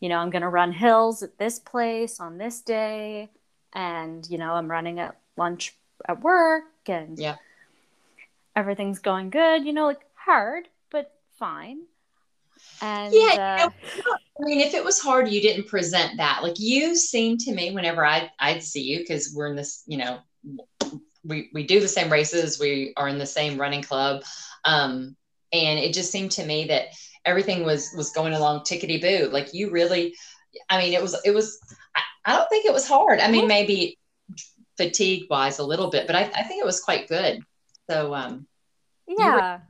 [0.00, 3.30] you know, I'm going to run hills at this place on this day.
[3.72, 5.74] And, you know, I'm running at lunch
[6.06, 7.36] at work and yeah.
[8.54, 11.82] everything's going good, you know, like hard, but fine.
[12.82, 16.42] And yeah, uh, you know, I mean, if it was hard, you didn't present that.
[16.42, 19.98] Like you seem to me whenever I I'd see you because we're in this, you
[19.98, 20.18] know,
[21.24, 24.22] we we do the same races, we are in the same running club,
[24.64, 25.16] um,
[25.52, 26.88] and it just seemed to me that
[27.24, 29.30] everything was was going along tickety boo.
[29.30, 30.14] Like you really,
[30.68, 31.58] I mean, it was it was.
[31.96, 33.20] I, I don't think it was hard.
[33.20, 33.98] I mean, maybe
[34.76, 37.40] fatigue wise a little bit, but I, I think it was quite good.
[37.88, 38.46] So um,
[39.06, 39.60] yeah.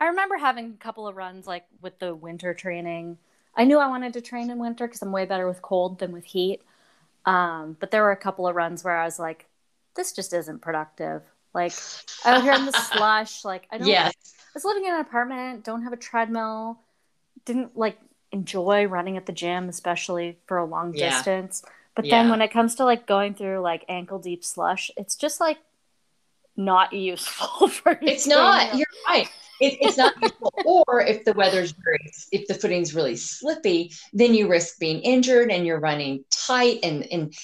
[0.00, 3.18] I remember having a couple of runs like with the winter training.
[3.54, 6.12] I knew I wanted to train in winter because I'm way better with cold than
[6.12, 6.62] with heat.
[7.24, 9.46] Um, but there were a couple of runs where I was like,
[9.94, 11.22] this just isn't productive.
[11.54, 11.74] Like
[12.24, 14.14] out here in the slush, like I don't yes.
[14.36, 16.78] I was living in an apartment, don't have a treadmill,
[17.44, 17.98] didn't like
[18.32, 21.10] enjoy running at the gym, especially for a long yeah.
[21.10, 21.62] distance.
[21.94, 22.22] But yeah.
[22.22, 25.58] then when it comes to like going through like ankle deep slush, it's just like
[26.56, 28.74] not useful for it's not.
[28.74, 29.28] you're right.
[29.60, 30.52] It, it's not useful.
[30.64, 35.50] Or if the weather's very if the footing's really slippy then you risk being injured
[35.50, 37.34] and you're running tight and, and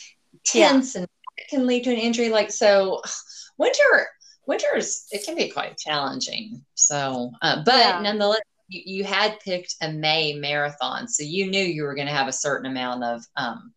[0.45, 1.03] tense yeah.
[1.03, 2.29] and it can lead to an injury.
[2.29, 3.03] Like so
[3.59, 4.09] winter
[4.47, 6.65] winters it can be quite challenging.
[6.75, 8.01] So uh, but yeah.
[8.01, 12.15] nonetheless you, you had picked a may marathon so you knew you were going to
[12.15, 13.73] have a certain amount of um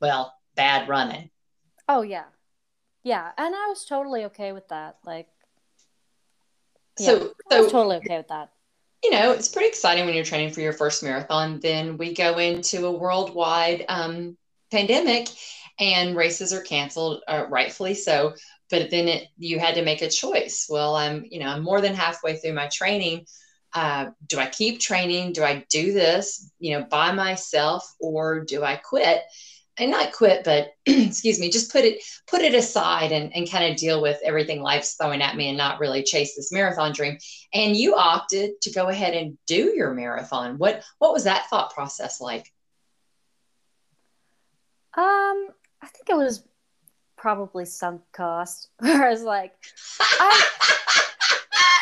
[0.00, 1.30] well bad running.
[1.88, 2.24] Oh yeah
[3.04, 4.96] yeah, and I was totally okay with that.
[5.04, 5.28] Like,
[6.98, 8.50] yeah, so, so I was totally okay with that.
[9.04, 11.60] You know, it's pretty exciting when you're training for your first marathon.
[11.60, 14.38] Then we go into a worldwide um,
[14.72, 15.28] pandemic,
[15.78, 18.32] and races are canceled, uh, rightfully so.
[18.70, 20.66] But then it, you had to make a choice.
[20.70, 23.26] Well, I'm, you know, I'm more than halfway through my training.
[23.74, 25.32] Uh, do I keep training?
[25.32, 29.20] Do I do this, you know, by myself, or do I quit?
[29.78, 33.70] And not quit, but excuse me, just put it put it aside and, and kind
[33.70, 37.18] of deal with everything life's throwing at me and not really chase this marathon dream.
[37.52, 40.58] And you opted to go ahead and do your marathon.
[40.58, 42.52] What what was that thought process like?
[44.96, 45.48] Um,
[45.82, 46.44] I think it was
[47.16, 48.68] probably sunk cost.
[48.78, 49.52] Where I was like,
[49.98, 50.44] I,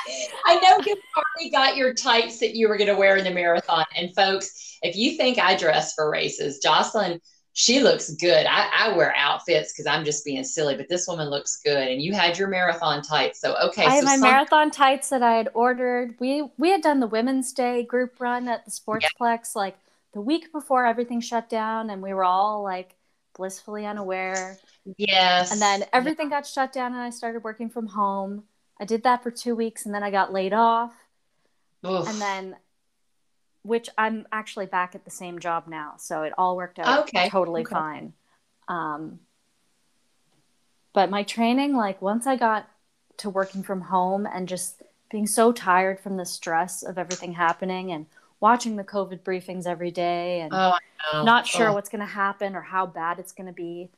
[0.46, 3.30] I know you already got your tights that you were going to wear in the
[3.30, 3.84] marathon.
[3.96, 7.20] And folks, if you think I dress for races, Jocelyn
[7.54, 8.46] she looks good.
[8.46, 11.88] I, I wear outfits because I'm just being silly, but this woman looks good.
[11.88, 13.40] And you had your marathon tights.
[13.40, 13.84] So okay.
[13.84, 16.14] I so had my some- marathon tights that I had ordered.
[16.18, 19.76] We we had done the Women's Day group run at the Sportsplex like
[20.14, 22.94] the week before everything shut down, and we were all like
[23.34, 24.58] blissfully unaware.
[24.96, 25.52] Yes.
[25.52, 28.44] And then everything got shut down, and I started working from home.
[28.80, 30.92] I did that for two weeks, and then I got laid off.
[31.86, 32.08] Oof.
[32.08, 32.56] And then,
[33.62, 37.28] which I'm actually back at the same job now, so it all worked out Okay,
[37.28, 37.74] totally okay.
[37.74, 38.12] fine.
[38.68, 39.20] Um,
[40.92, 42.68] but my training, like once I got
[43.18, 47.92] to working from home and just being so tired from the stress of everything happening
[47.92, 48.06] and
[48.40, 50.74] watching the COVID briefings every day and oh,
[51.12, 51.72] not sure Oh.
[51.74, 53.90] what's going to happen or how bad it's going to be.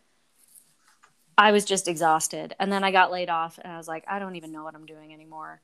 [1.37, 2.55] I was just exhausted.
[2.61, 4.75] And then I got laid off and I was like, I don't even know what
[4.75, 5.61] I'm doing anymore.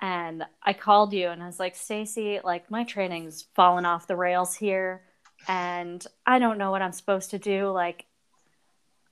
[0.00, 4.16] And I called you and I was like, Stacy, like my training's fallen off the
[4.16, 5.02] rails here
[5.48, 7.70] and I don't know what I'm supposed to do.
[7.70, 8.04] Like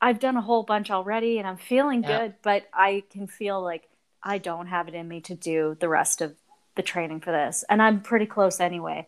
[0.01, 2.19] I've done a whole bunch already and I'm feeling Yeah.
[2.19, 3.89] good, but I can feel like
[4.23, 6.35] I don't have it in me to do the rest of
[6.77, 7.65] the training for this.
[7.69, 9.07] And I'm pretty close anyway.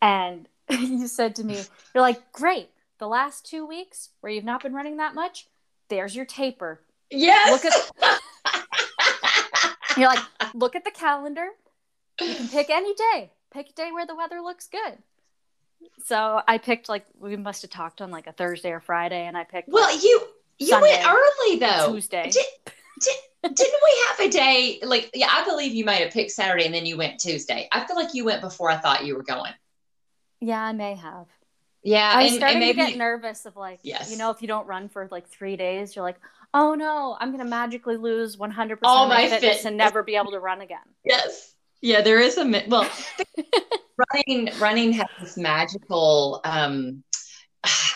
[0.00, 1.54] And you said to me,
[1.94, 2.68] You're like, great.
[2.98, 5.46] The last two weeks where you've not been running that much,
[5.88, 6.80] there's your taper.
[7.10, 7.50] Yes.
[7.50, 8.20] Look at
[10.00, 11.48] you're like, look at the calendar.
[12.20, 13.30] You can pick any day.
[13.52, 14.98] Pick a day where the weather looks good.
[16.04, 19.36] So I picked like we must have talked on like a Thursday or Friday, and
[19.36, 20.22] I picked well, you
[20.58, 21.92] you Sunday, went early though.
[21.92, 22.30] Tuesday.
[22.30, 22.44] Did,
[23.00, 26.66] did, didn't we have a day like yeah, I believe you might have picked Saturday
[26.66, 27.68] and then you went Tuesday.
[27.72, 29.52] I feel like you went before I thought you were going.
[30.40, 31.26] yeah, I may have.
[31.82, 34.10] Yeah, I and, starting and maybe to get nervous of like, Yes.
[34.10, 36.20] you know, if you don't run for like three days, you're like,
[36.54, 40.02] oh no, I'm gonna magically lose 100 percent All of my my fitness and never
[40.02, 40.78] be able to run again.
[41.04, 41.54] Yes.
[41.82, 42.90] Yeah, there is a well,
[44.14, 47.02] running running has this magical um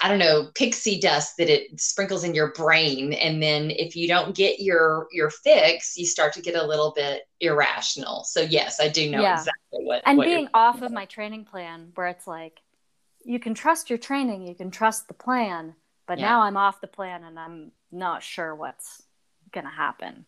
[0.02, 4.06] I don't know, pixie dust that it sprinkles in your brain and then if you
[4.06, 8.24] don't get your your fix, you start to get a little bit irrational.
[8.24, 9.38] So yes, I do know Yeah.
[9.38, 12.60] exactly what and what being off of my training plan where it's like
[13.24, 15.74] you can trust your training you can trust the plan
[16.06, 16.26] but Yeah.
[16.26, 19.02] now i'm off the plan and i'm not sure what's
[19.52, 20.26] gonna happen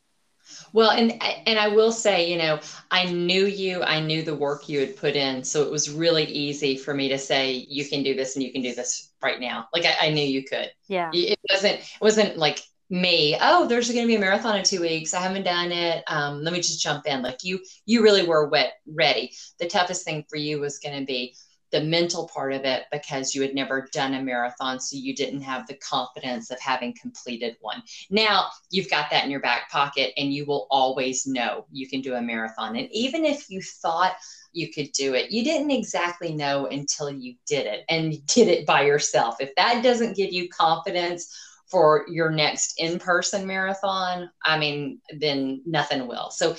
[0.73, 2.61] Well, and and I will say, you know,
[2.91, 6.25] I knew you, I knew the work you had put in, so it was really
[6.25, 9.41] easy for me to say you can do this and you can do this right
[9.41, 9.69] now.
[9.75, 10.71] Like I, I knew you could.
[10.89, 12.61] yeah It wasn't it wasn't like
[12.91, 13.37] me.
[13.41, 15.15] Oh, there's going to be a marathon in two weeks.
[15.15, 16.05] I haven't done it.
[16.07, 17.23] Um, let me just jump in.
[17.23, 19.33] Like you, you really were wet ready.
[19.59, 21.35] The toughest thing for you was going to be
[21.77, 25.43] the mental part of it because you had never done a marathon, so you didn't
[25.43, 27.83] have the confidence of having completed one.
[28.09, 32.01] Now you've got that in your back pocket, and you will always know you can
[32.01, 32.77] do a marathon.
[32.77, 34.17] And even if you thought
[34.53, 38.49] you could do it, you didn't exactly know until you did it and you did
[38.49, 39.37] it by yourself.
[39.39, 41.31] If that doesn't give you confidence
[41.71, 46.31] for your next in-person marathon, I mean, then nothing will.
[46.31, 46.57] So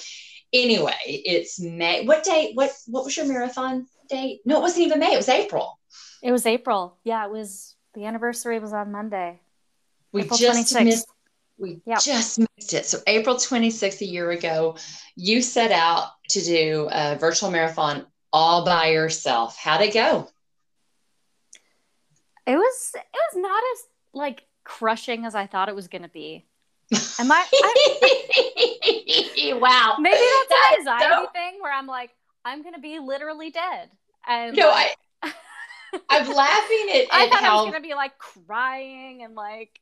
[0.53, 2.05] anyway, it's May.
[2.05, 2.51] What day?
[2.53, 4.41] What what was your marathon date?
[4.45, 5.13] No, it wasn't even May.
[5.13, 5.77] It was April.
[6.23, 9.39] it was april yeah it was the anniversary was on monday
[10.11, 10.83] We April just 26th.
[10.83, 11.07] missed.
[11.59, 11.99] We Yep.
[12.01, 12.85] just missed it.
[12.85, 14.75] So April 26th, a year ago,
[15.15, 19.57] you set out to do a virtual marathon all by yourself.
[19.57, 20.29] How'd it go?
[22.45, 26.45] it was it was not as like crushing as i thought it was gonna be
[27.19, 29.95] am i, I wow.
[29.99, 32.11] maybe that's That an anxiety so- thing where i'm like
[32.47, 33.89] i'm gonna be literally dead
[34.27, 35.33] and No, like, I.
[36.09, 39.79] I'm laughing at, I at thought I was gonna be like crying and like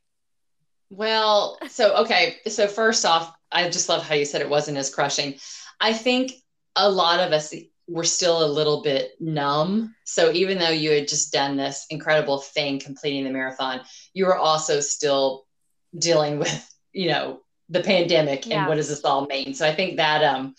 [0.90, 4.94] Well, so okay, so first off, I just love how you said it wasn't as
[4.94, 5.36] crushing.
[5.80, 6.32] I think
[6.76, 7.54] a lot of us
[7.88, 9.96] were still a little bit numb.
[10.06, 13.82] So even though you had just done this incredible thing completing the marathon,
[14.14, 15.46] you were also still
[15.98, 18.60] dealing with, you know, the pandemic Yeah.
[18.60, 19.54] and what does this all mean?
[19.56, 20.54] So I think that um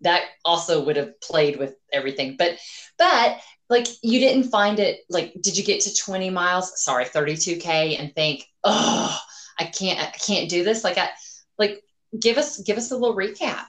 [0.00, 2.36] that also would have played with everything.
[2.38, 2.58] But
[2.98, 7.98] but like you didn't find it like did you get to 20 miles, sorry, 32k
[7.98, 9.18] and think, "Oh,
[9.58, 11.10] I can't I can't do this." Like I
[11.58, 11.82] like
[12.18, 13.66] give us give us a little recap.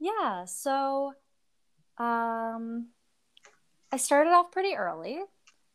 [0.00, 1.12] Yeah, so
[1.98, 2.88] um
[3.90, 5.20] I started off pretty early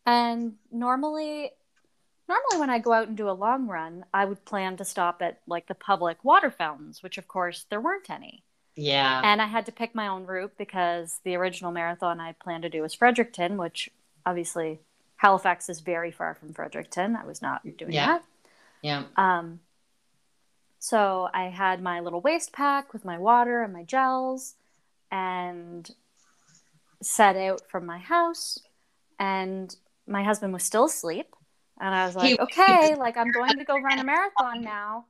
[0.06, 1.52] and normally
[2.28, 5.22] normally when I go out and do a long run, I would plan to stop
[5.22, 8.44] at like the public water fountains, which of course there weren't any.
[8.76, 9.22] Yeah.
[9.24, 12.70] And I had to pick my own route because the original marathon I planned to
[12.70, 13.90] do was Fredericton, which
[14.26, 14.80] obviously
[15.18, 17.16] Halifax is very far from Fredericton.
[17.16, 18.06] I was not doing Yeah.
[18.08, 18.24] that.
[18.82, 19.04] Yeah.
[19.16, 19.60] Um,
[20.80, 24.56] so I had my little waist pack with my water and my gels
[25.12, 25.90] and
[27.02, 28.60] set out from my house.
[29.20, 29.74] And
[30.08, 31.34] my husband was still asleep.
[31.84, 35.08] And I was like, he, okay, like I'm going to go run a marathon now.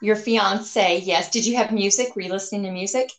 [0.00, 1.30] Your fiance, yes.
[1.30, 2.16] Did you have music?
[2.16, 3.12] Were you listening to music?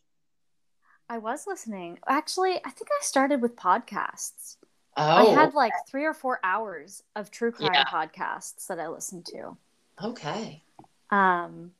[1.10, 1.98] I was listening.
[2.10, 4.58] Actually, I think I started with podcasts.
[4.98, 5.32] Oh.
[5.32, 7.86] I had like three or four hours of true crime yeah.
[7.86, 9.56] podcasts that I listened to.
[10.04, 10.62] Okay.
[11.10, 11.72] Um,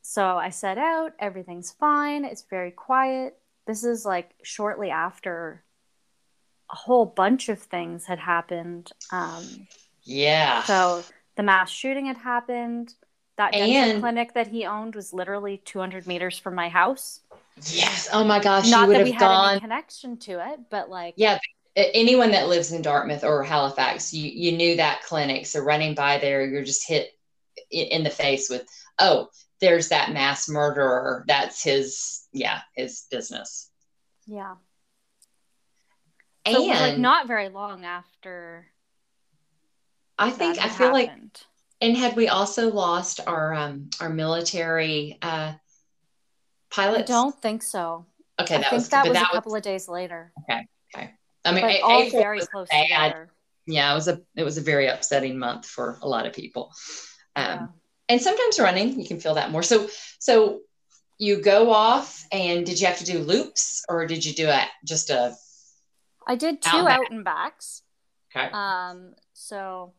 [0.00, 3.36] so I set out, everything's fine, it's very quiet.
[3.66, 5.64] This is like shortly after
[6.72, 8.90] a whole bunch of things had happened.
[9.10, 9.68] Um,
[10.02, 10.62] yeah.
[10.62, 11.04] So
[11.36, 12.94] the mass shooting had happened.
[13.36, 17.20] That dental and, clinic that he owned was literally 200 meters from my house.
[17.66, 18.08] Yes.
[18.12, 18.70] Oh my gosh.
[18.70, 19.50] Not that we had gone...
[19.52, 21.14] any connection to it, but like.
[21.16, 21.38] Yeah.
[21.74, 25.46] Anyone that lives in Dartmouth or Halifax, you, you knew that clinic.
[25.46, 27.10] So running by there, you're just hit
[27.70, 28.66] in the face with,
[28.98, 29.28] oh,
[29.60, 31.24] there's that mass murderer.
[31.26, 33.70] That's his, yeah, his business.
[34.26, 34.56] Yeah.
[36.44, 38.66] And so like not very long after.
[40.18, 41.30] I think I feel happened.
[41.32, 41.40] like,
[41.80, 45.52] and had we also lost our um our military uh
[46.70, 47.10] pilots?
[47.10, 48.06] I don't think so.
[48.40, 50.32] Okay, that I was, think that was that a couple was, of days later.
[50.42, 51.10] Okay, okay.
[51.44, 52.82] I mean, but all April very close bad.
[52.84, 53.30] together.
[53.66, 56.72] Yeah, it was a it was a very upsetting month for a lot of people.
[57.36, 57.66] Um, yeah.
[58.08, 59.62] and sometimes running, you can feel that more.
[59.62, 59.88] So
[60.18, 60.60] so
[61.18, 64.66] you go off, and did you have to do loops, or did you do a
[64.84, 65.34] just a
[66.26, 67.82] I did two out, out and backs.
[68.34, 68.48] Okay.
[68.52, 69.92] Um, so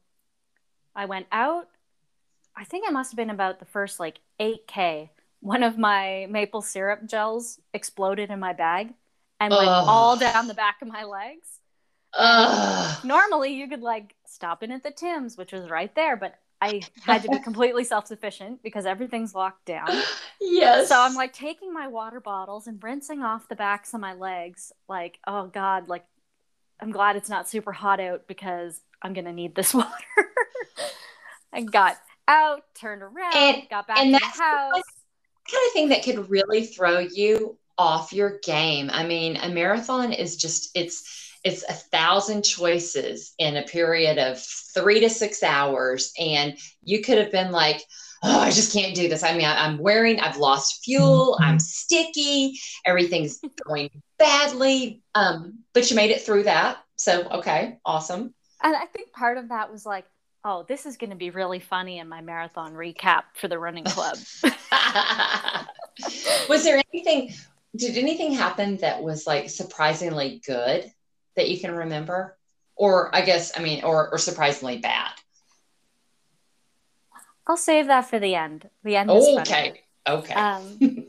[0.95, 1.67] I went out.
[2.55, 5.09] I think it must have been about the first like 8K.
[5.39, 8.93] One of my maple syrup gels exploded in my bag
[9.39, 11.59] and went all down the back of my legs.
[13.03, 16.81] Normally, you could like stop in at the Tim's, which was right there, but I
[17.01, 19.89] had to be completely self sufficient because everything's locked down.
[20.39, 20.89] Yes.
[20.89, 24.71] So I'm like taking my water bottles and rinsing off the backs of my legs.
[24.87, 26.05] Like, oh God, like
[26.79, 29.89] I'm glad it's not super hot out because I'm gonna need this water.
[31.53, 31.97] I got
[32.27, 34.81] out, turned around, and, got back and to the house.
[35.51, 38.89] kind of thing that could really throw you off your game.
[38.91, 44.41] I mean, a marathon is just it's it's a thousand choices in a period of
[44.73, 47.83] three to six hours, and you could have been like,
[48.23, 49.23] oh, I just can't do this.
[49.23, 55.01] I mean, I, am wearing, I've lost fuel, I'm sticky, everything's going badly.
[55.13, 56.77] Um, but you made it through that.
[56.95, 58.33] So, okay, awesome.
[58.61, 60.05] And I think part of that was like,
[60.45, 63.83] oh, this is going to be really funny in my marathon recap for the running
[63.83, 64.17] club.
[66.49, 67.33] was there anything,
[67.75, 70.89] did anything happen that was like surprisingly good
[71.35, 72.37] that you can remember?
[72.75, 75.11] Or I guess, I mean, or, or surprisingly bad?
[77.45, 78.69] I'll save that for the end.
[78.83, 79.09] The end.
[79.09, 79.81] okay.
[80.07, 80.33] Okay.
[80.33, 81.07] Um,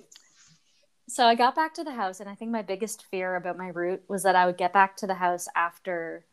[1.08, 3.68] so I got back to the house, and I think my biggest fear about my
[3.68, 6.24] route was that I would get back to the house after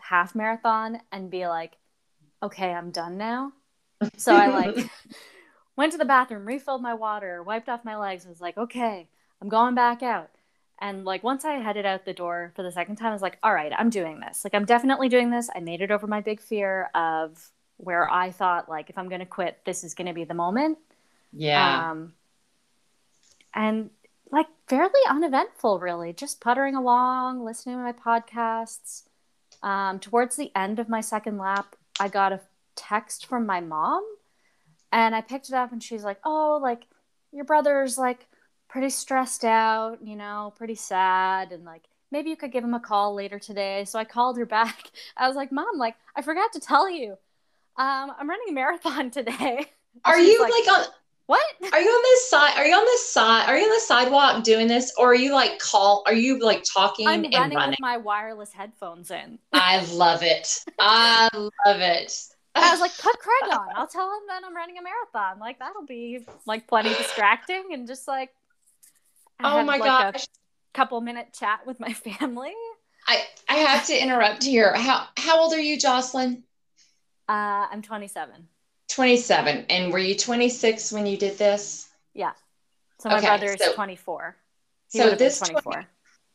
[0.00, 1.76] half marathon and be like,
[2.42, 3.52] "Okay, I'm done now."
[4.16, 4.90] So I like
[5.76, 9.08] went to the bathroom, refilled my water, wiped off my legs, and was like, "Okay,
[9.40, 10.30] I'm going back out."
[10.80, 13.38] And like once I headed out the door for the second time, I was like,
[13.42, 14.44] "All right, I'm doing this.
[14.44, 18.30] Like I'm definitely doing this." I made it over my big fear of where I
[18.30, 20.78] thought like if I'm going to quit, this is going to be the moment.
[21.32, 21.90] Yeah.
[21.90, 22.14] Um,
[23.54, 23.90] and
[24.30, 26.12] like fairly uneventful, really.
[26.12, 29.04] Just puttering along, listening to my podcasts.
[29.62, 32.40] Um, towards the end of my second lap, I got a
[32.74, 34.04] text from my mom,
[34.92, 36.86] and I picked it up, and she's like, "Oh, like
[37.32, 38.26] your brother's like
[38.74, 42.80] pretty stressed out, you know, pretty sad, and like." Maybe you could give him a
[42.80, 43.84] call later today.
[43.86, 44.92] So I called her back.
[45.16, 47.16] I was like, Mom, like, I forgot to tell you
[47.76, 49.66] um, I'm running a marathon today.
[50.04, 50.86] Are you like, like on
[51.26, 51.42] what?
[51.72, 52.56] Are you on this side?
[52.56, 53.48] Are you on this side?
[53.48, 56.02] Are you on the sidewalk doing this, or are you like call?
[56.06, 57.70] Are you like talking I'm and running, running?
[57.70, 59.38] with my wireless headphones in.
[59.52, 60.64] I love it.
[60.78, 62.12] I love it.
[62.56, 63.68] I was like, put Craig on.
[63.74, 65.40] I'll tell him that I'm running a marathon.
[65.40, 68.30] Like that'll be like plenty distracting and just like.
[69.40, 70.24] I oh my like gosh!
[70.24, 70.28] A
[70.74, 72.52] couple minute chat with my family.
[73.06, 74.74] I I have to interrupt here.
[74.74, 76.44] How how old are you, Jocelyn?
[77.28, 78.48] Uh, I'm 27.
[78.88, 79.66] 27.
[79.70, 81.88] And were you 26 when you did this?
[82.12, 82.32] Yeah.
[83.00, 84.36] So my okay, brother is so, 24.
[84.92, 85.72] He so this 24.
[85.72, 85.86] 20,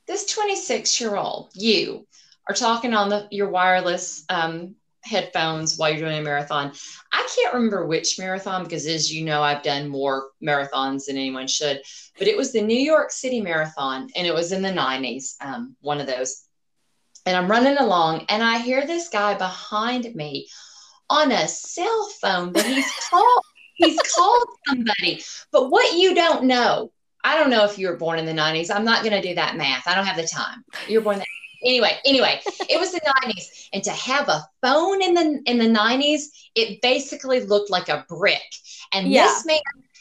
[0.07, 2.07] this 26 year old, you
[2.47, 4.75] are talking on the your wireless um,
[5.09, 6.71] headphones while you're doing a marathon.
[7.11, 11.47] I can't remember which marathon because, as you know, I've done more marathons than anyone
[11.47, 11.81] should.
[12.17, 15.35] But it was the New York City Marathon, and it was in the 90s.
[15.41, 16.43] Um, one of those.
[17.25, 20.47] And I'm running along, and I hear this guy behind me
[21.09, 23.43] on a cell phone that he's called
[23.75, 25.23] he's called somebody.
[25.51, 26.91] But what you don't know,
[27.23, 28.73] I don't know if you were born in the 90s.
[28.73, 29.87] I'm not going to do that math.
[29.87, 30.63] I don't have the time.
[30.87, 31.23] You're born in
[31.63, 33.69] anyway, anyway, it was the 90s.
[33.73, 36.23] And to have a phone in the in the 90s,
[36.55, 38.41] it basically looked like a brick.
[38.93, 39.25] And Yeah.
[39.25, 39.59] this man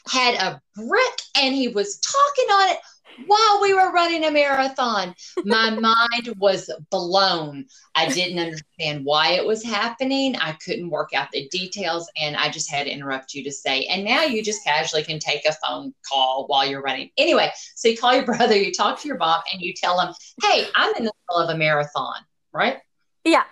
[0.08, 2.78] had a brick and he was talking on it
[3.26, 5.14] while we were running a marathon.
[5.44, 7.66] My mind was blown.
[7.94, 10.36] I didn't understand why it was happening.
[10.36, 12.10] I couldn't work out the details.
[12.20, 15.18] And I just had to interrupt you to say, and now you just casually can
[15.18, 17.10] take a phone call while you're running.
[17.16, 20.14] Anyway, so you call your brother, you talk to your mom, and you tell him,
[20.42, 22.16] hey, I'm in the middle of a marathon,
[22.52, 22.78] right?
[23.24, 23.44] Yeah.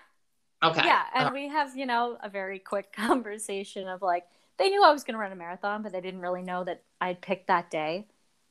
[0.62, 0.83] Okay.
[0.85, 1.03] Yeah.
[1.14, 4.25] And Uh, we have, you know, a very quick conversation of like,
[4.59, 6.83] they knew I was going to run a marathon, but they didn't really know that
[7.01, 8.07] I'd picked that day.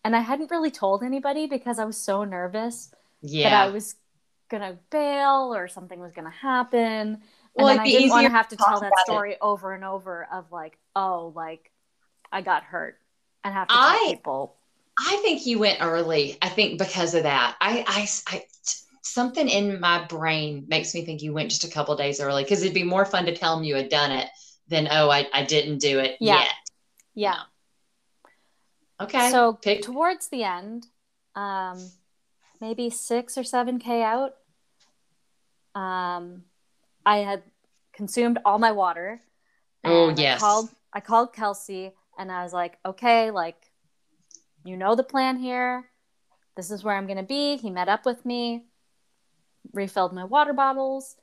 [0.06, 2.94] And I hadn't really told anybody because I was so nervous
[3.24, 3.96] that I was
[4.50, 7.22] going to bail or something was going to happen.
[7.56, 9.06] Well, and I be didn't want easier to have to tell that about it.
[9.06, 11.72] story over and over of like, oh, like
[12.32, 13.00] I got hurt
[13.44, 14.56] and have to tell I- people.
[14.98, 16.38] I think you went early.
[16.42, 17.58] I think because of that.
[17.60, 21.68] I, I, I t- something in my brain makes me think you went just a
[21.70, 24.30] couple days early because it'd be more fun to tell them you had done it
[24.70, 26.42] than, oh, I, I didn't do it Yeah.
[26.42, 26.54] yet.
[27.16, 27.40] Yeah.
[29.02, 29.30] Okay.
[29.30, 30.88] So Pick- towards the end,
[31.36, 31.92] um,
[32.62, 34.34] maybe six or seven K out,
[35.74, 36.44] um,
[37.06, 37.44] I had
[37.94, 39.22] consumed all my water.
[39.84, 40.42] Oh, yes.
[40.42, 43.72] I called, I called Kelsey and I was like, okay, like,
[44.64, 45.86] you know the plan here.
[46.56, 47.58] This is where I'm going to be.
[47.58, 48.66] He met up with me,
[49.74, 51.18] refilled my water bottles.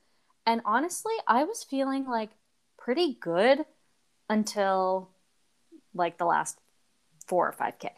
[0.46, 2.30] And honestly, I was feeling like
[2.78, 3.64] pretty good
[4.28, 5.10] until
[5.94, 6.58] like the last
[7.32, 7.88] four or 5K.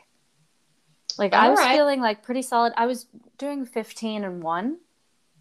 [1.18, 1.74] Like I was right.
[1.74, 2.72] feeling like pretty solid.
[2.76, 4.78] I was doing 15 and one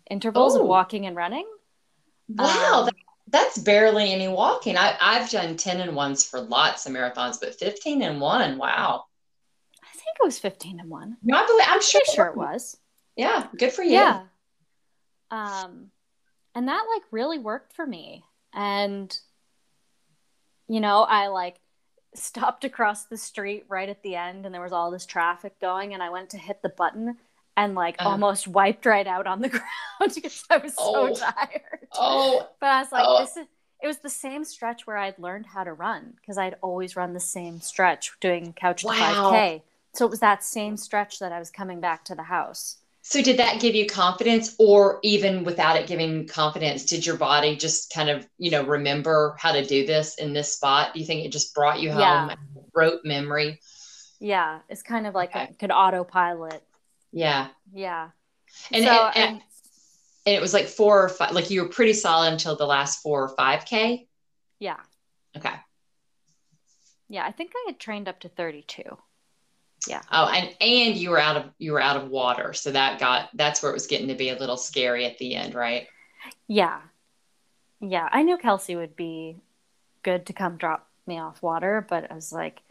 [0.10, 0.62] intervals Oh.
[0.62, 1.46] of walking and running.
[2.28, 2.80] wow.
[2.80, 2.96] um, that-
[3.28, 4.78] that's barely any walking.
[4.78, 8.58] I, I've done 10 and ones for lots of marathons, but 15 and one.
[8.58, 9.06] Wow.
[9.84, 11.18] I think it was 15 and one.
[11.22, 12.02] No, I believe, I'm sure.
[12.14, 12.78] Sure it was.
[13.16, 13.46] Yeah.
[13.56, 13.92] Good for you.
[13.94, 14.24] Yeah.
[15.30, 15.92] Um,
[16.56, 18.24] and that like really worked for me.
[18.54, 19.16] And,
[20.68, 21.58] you know, I like
[22.16, 25.94] stopped across the street right at the end and there was all this traffic going
[25.94, 27.18] and I went to hit the button
[27.58, 28.10] and like Uh-huh.
[28.10, 31.14] almost wiped right out on the ground because I was Oh.
[31.14, 31.88] so tired.
[31.94, 33.20] Oh, But I was like, Oh.
[33.20, 33.48] this is
[33.82, 37.14] it was the same stretch where I'd learned how to run because I'd always run
[37.14, 39.32] the same stretch doing couch to Wow.
[39.32, 39.62] 5K.
[39.94, 42.78] So it was that same stretch that I was coming back to the house.
[43.06, 47.58] So did that give you confidence or even without it giving confidence, did your body
[47.58, 50.94] just kind of, you know, remember how to do this in this spot?
[50.94, 52.36] Do you think it just brought you home, Yeah.
[52.74, 53.60] rote memory?
[54.20, 55.42] Yeah, it's kind of like Okay.
[55.42, 56.64] I could autopilot.
[57.12, 57.50] Yeah.
[57.74, 58.12] Yeah.
[58.72, 59.42] And, So, and, and, and-
[60.26, 63.02] and it was like four or five, like you were pretty solid until the last
[63.02, 64.08] four or five K.
[64.60, 64.80] Yeah.
[65.36, 65.54] Okay.
[67.10, 67.26] Yeah.
[67.26, 68.84] I think I had trained up to 32.
[69.88, 72.54] Yeah oh, and, and you were out of, you were out of water.
[72.54, 75.36] So that got, that's where it was getting to be a little scary at the
[75.36, 75.88] end, right?
[76.48, 76.80] Yeah.
[77.82, 78.08] Yeah.
[78.12, 79.38] I knew Kelsey would be
[80.04, 82.62] good to come drop me off water, but I was like,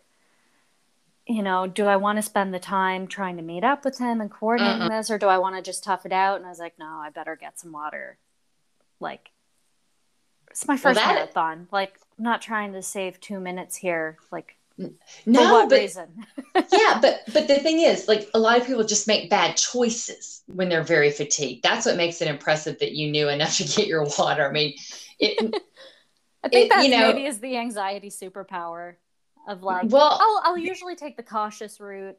[1.27, 4.21] you know, do I want to spend the time trying to meet up with him
[4.21, 6.37] and coordinating this, or do I want to just tough it out?
[6.39, 8.19] And I was like, no, I better get some water.
[8.99, 9.31] Like,
[10.51, 11.69] it's my Well, first that- marathon.
[11.71, 14.19] Like, I'm not trying to save two minutes here.
[14.33, 14.91] Like, for
[15.27, 16.25] No, what but reason?
[16.73, 20.43] yeah, but but the thing is, like a lot of people just make bad choices
[20.47, 21.63] when they're very fatigued.
[21.63, 24.49] That's what makes it impressive that you knew enough to get your water.
[24.49, 24.75] I mean,
[25.19, 25.39] it,
[26.45, 28.95] I think it- that's you know- maybe is the anxiety superpower
[29.49, 32.17] of like, well, I'll, I'll usually take the cautious route.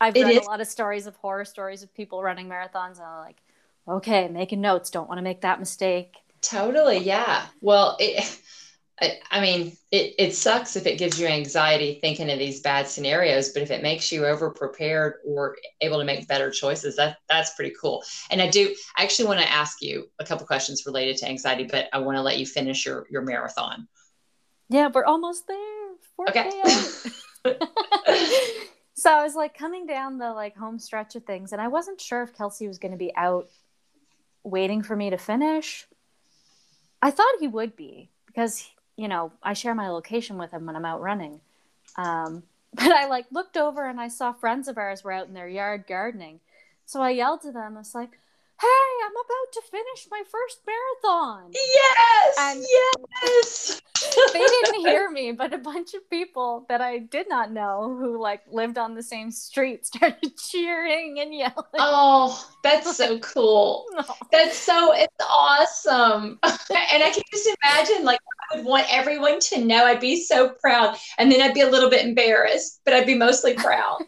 [0.00, 3.06] I've read is- a lot of stories of horror stories of people running marathons, and
[3.06, 3.36] I'm like,
[3.86, 4.90] okay, making notes.
[4.90, 6.14] Don't want to make that mistake.
[6.40, 7.46] totally, yeah.
[7.60, 8.40] Well, it,
[9.00, 12.86] I, I mean, it it sucks if it gives you anxiety thinking of these bad
[12.86, 17.16] scenarios, but if it makes you over prepared or able to make better choices, that
[17.28, 18.04] that's pretty cool.
[18.30, 21.64] And I do I actually want to ask you a couple questions related to anxiety,
[21.64, 23.88] but I want to let you finish your your marathon.
[24.68, 25.58] Yeah, we're almost there.
[26.18, 26.62] 4K Okay.
[26.64, 27.58] out.
[28.94, 32.00] so I was like coming down the like home stretch of things, and I wasn't
[32.00, 33.48] sure if Kelsey was going to be out
[34.44, 35.86] waiting for me to finish.
[37.00, 40.76] I thought he would be because you know I share my location with him when
[40.76, 41.40] I'm out running.
[41.96, 45.34] Um, but I like looked over and I saw friends of ours were out in
[45.34, 46.40] their yard gardening,
[46.86, 47.76] so I yelled to them.
[47.76, 48.18] I was like,
[48.62, 52.36] "Hey, I'm about to finish my first marathon." Yes.
[52.38, 52.64] And-
[53.22, 53.82] yes.
[54.32, 58.20] they didn't hear me, but a bunch of people that I did not know who
[58.20, 61.54] like lived on the same street started cheering and yelling.
[61.78, 63.86] Oh, that's so cool.
[64.30, 66.38] That's so it's awesome.
[66.42, 68.20] and I can just imagine like
[68.52, 70.96] I would want everyone to know I'd be so proud.
[71.18, 73.98] And then I'd be a little bit embarrassed, but I'd be mostly proud.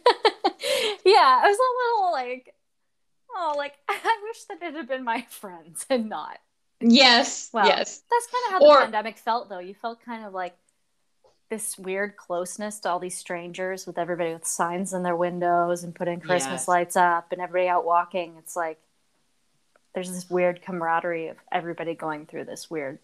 [1.04, 2.54] yeah, I was a little like
[3.34, 6.38] oh, like I wish that it had been my friends and not.
[6.80, 7.50] Yes.
[7.52, 8.02] Well, yes.
[8.10, 9.58] That's kind of how the Or- pandemic felt, though.
[9.60, 10.56] You felt kind of like
[11.50, 15.94] this weird closeness to all these strangers with everybody with signs in their windows and
[15.94, 16.68] putting Christmas Yes.
[16.68, 18.34] lights up and everybody out walking.
[18.38, 18.78] It's like
[19.94, 22.98] there's this weird camaraderie of everybody going through this weird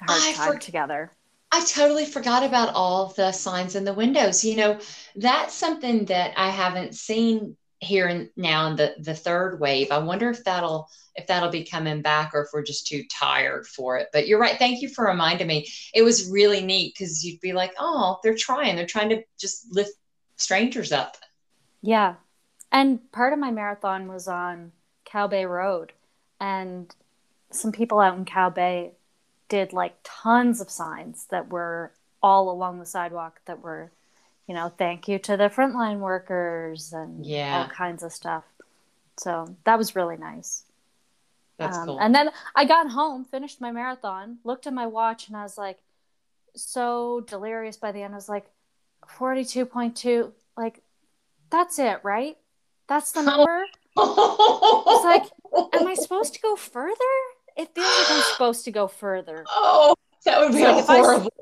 [0.00, 1.10] hard I time for- together.
[1.52, 4.44] I totally forgot about all the signs in the windows.
[4.44, 4.78] You know,
[5.16, 9.90] that's something that I haven't seen here and now in the the third wave.
[9.90, 13.66] I wonder if that'll if that'll be coming back or if we're just too tired
[13.66, 14.08] for it.
[14.12, 14.58] But you're right.
[14.58, 15.66] Thank you for reminding me.
[15.94, 18.76] It was really neat because you'd be like, oh, they're trying.
[18.76, 19.92] They're trying to just lift
[20.36, 21.16] strangers up.
[21.82, 22.14] Yeah.
[22.72, 24.72] And part of my marathon was on
[25.04, 25.92] Cow Bay Road.
[26.38, 26.94] And
[27.50, 28.92] some people out in Cow Bay
[29.48, 33.90] did like tons of signs that were all along the sidewalk that were,
[34.50, 37.62] you know, thank you to the frontline workers and Yeah.
[37.62, 38.42] all kinds of stuff.
[39.16, 40.64] So that was really nice.
[41.56, 41.98] That's Um, cool.
[42.00, 45.56] And then I got home, finished my marathon, looked at my watch, and I was
[45.56, 45.78] like,
[46.56, 48.12] so delirious by the end.
[48.12, 48.50] I was like,
[49.06, 50.32] 42.2.
[50.56, 50.82] Like,
[51.50, 52.36] that's it, right?
[52.88, 53.66] That's the number?
[53.96, 55.30] it's like,
[55.74, 57.14] Am I supposed to go further?
[57.56, 59.44] It feels like I'm supposed to go further.
[59.48, 59.94] Oh,
[60.24, 61.32] that would be like if I- horrible.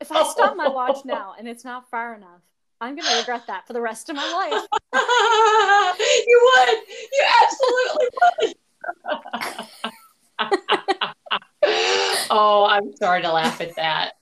[0.00, 2.42] If I stop my watch now and it's not far enough,
[2.80, 4.66] I'm going to regret that for the rest of my life.
[6.26, 6.68] you would.
[7.12, 8.54] You absolutely would.
[12.30, 14.12] oh, I'm sorry to laugh at that.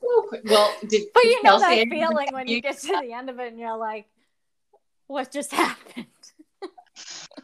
[0.45, 3.41] Well, did, But you know Kelsey that feeling when you get to the end of
[3.41, 4.07] it and you're like,
[5.07, 6.07] what just happened?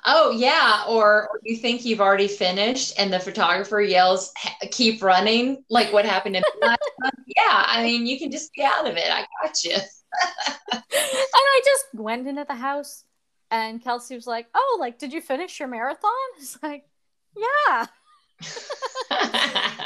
[0.07, 4.33] Oh yeah, or, or you think you've already finished, and the photographer yells,
[4.71, 7.13] "Keep running!" Like what happened in the last one.
[7.27, 9.09] Yeah, I mean, you can just be out of it.
[9.11, 9.77] I got you.
[10.73, 13.05] and I just went into the house
[13.51, 16.11] and Kelsey was like, Oh, like, did you finish your marathon?
[16.39, 16.85] It's like,
[17.37, 17.87] Yeah.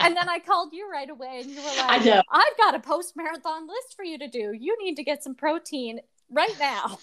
[0.00, 2.22] And then I called you right away and you were I like, know.
[2.30, 4.52] I've got a post marathon list for you to do.
[4.52, 6.00] You need to get some protein
[6.30, 6.98] right now.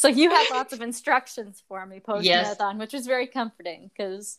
[0.00, 4.38] So you had lots of instructions for me post marathon, which was very comforting because,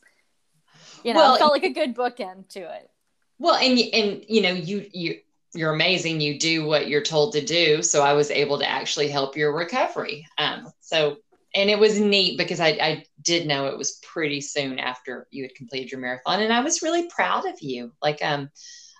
[1.03, 2.89] you know, Well, it felt like a good bookend to it.
[3.37, 5.19] Well, and and you know, you you
[5.53, 6.21] you're amazing.
[6.21, 7.83] You do what you're told to do.
[7.83, 10.27] So I was able to actually help your recovery.
[10.37, 11.17] Um, so
[11.53, 15.43] and it was neat because I I did know it was pretty soon after you
[15.43, 17.93] had completed your marathon, and I was really proud of you.
[18.01, 18.49] Like um.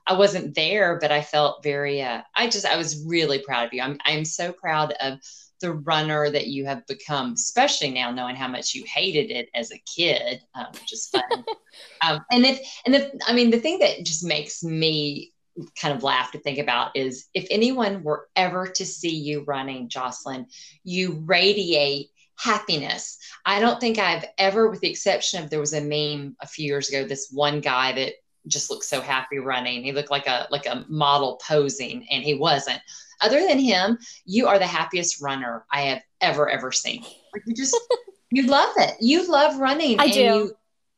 [0.08, 2.02] I wasn't there, but I felt very.
[2.02, 3.84] Uh, I just, I was really proud of you.
[3.84, 5.20] I'm, I'm so proud of
[5.62, 9.72] the runner that you have become, especially now knowing how much you hated it as
[9.72, 11.22] a kid, um, which is fun.
[12.02, 15.32] um, and if, and if, I mean, the thing that just makes me
[15.80, 19.89] kind of laugh to think about is if anyone were ever to see you running,
[19.89, 20.47] Jocelyn,
[20.84, 23.18] you radiate happiness.
[23.45, 26.66] I don't think I've ever, with the exception of there was a meme a few
[26.66, 28.14] years ago, this one guy that
[28.47, 29.84] just looked so happy running.
[29.84, 32.82] He looked like a like a model posing, and he wasn't.
[33.22, 37.04] Other than him, you are the happiest runner I have ever ever seen.
[37.34, 37.78] Like you just
[38.32, 38.95] you love it.
[38.99, 39.99] You love running.
[39.99, 40.20] I and do.
[40.20, 40.52] You,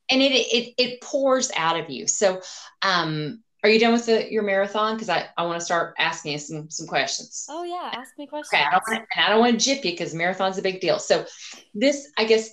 [0.10, 2.08] and it, it it pours out of you.
[2.08, 2.42] So,
[2.82, 4.96] um, are you done with the, your marathon?
[4.96, 7.46] Because I, I want to start asking you some some questions.
[7.50, 7.92] Oh, yeah.
[7.94, 8.54] Ask me questions.
[8.54, 10.82] Okay, I don't want and I don't want to jip you because marathon's a big
[10.82, 11.00] deal.
[11.00, 11.26] So
[11.74, 12.50] this, I guess,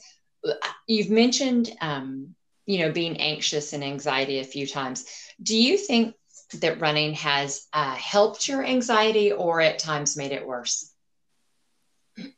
[0.86, 2.34] you've mentioned, um,
[2.66, 5.04] you know, being anxious and anxiety a few times.
[5.42, 6.14] Do you think
[6.60, 10.92] that running has uh, helped your anxiety or at times made it worse?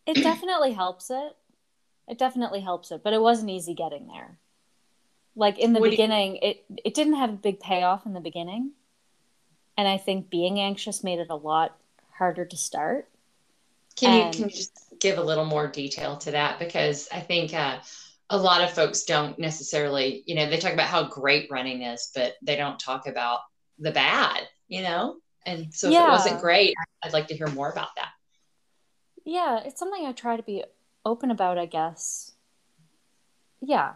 [0.06, 1.36] It definitely helps it.
[2.08, 4.38] It definitely helps it, but it wasn't easy getting there.
[5.34, 8.12] Like in the What do you- beginning, it it didn't have a big payoff in
[8.12, 8.72] the beginning.
[9.76, 11.78] And I think being anxious made it a lot
[12.12, 13.08] harder to start.
[13.96, 16.58] Can you Um, can you just give a little more detail to that?
[16.58, 17.80] Because I think uh,
[18.30, 22.10] a lot of folks don't necessarily, you know, they talk about how great running is,
[22.14, 23.40] but they don't talk about
[23.78, 25.16] the bad, you know.
[25.46, 28.10] And so if it wasn't great, I'd like to hear more about that.
[29.24, 30.64] Yeah, it's something I try to be
[31.04, 32.32] open about, I guess.
[33.60, 33.94] Yeah.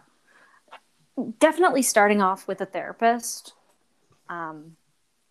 [1.39, 3.55] Definitely starting off with a therapist,
[4.29, 4.77] um,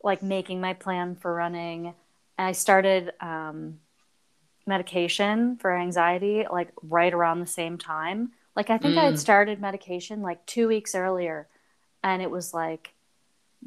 [0.04, 1.88] like making my plan for running.
[2.38, 3.80] And I started um,
[4.66, 8.32] medication for anxiety like right around the same time.
[8.56, 9.20] Like, I think I had Mm.
[9.20, 11.48] started medication like two weeks earlier,
[12.04, 12.94] and it was like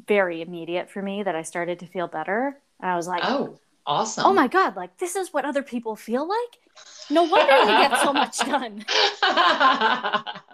[0.07, 2.57] very immediate for me that I started to feel better.
[2.81, 4.25] And I was like, Oh, awesome.
[4.25, 6.59] oh my god like this is what other people feel like
[7.09, 8.85] no wonder they get so much done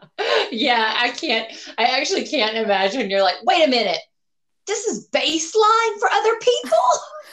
[0.55, 3.09] yeah, I can't, I actually can't imagine.
[3.09, 3.99] You're like, wait a minute,
[4.65, 6.79] this is baseline for other people?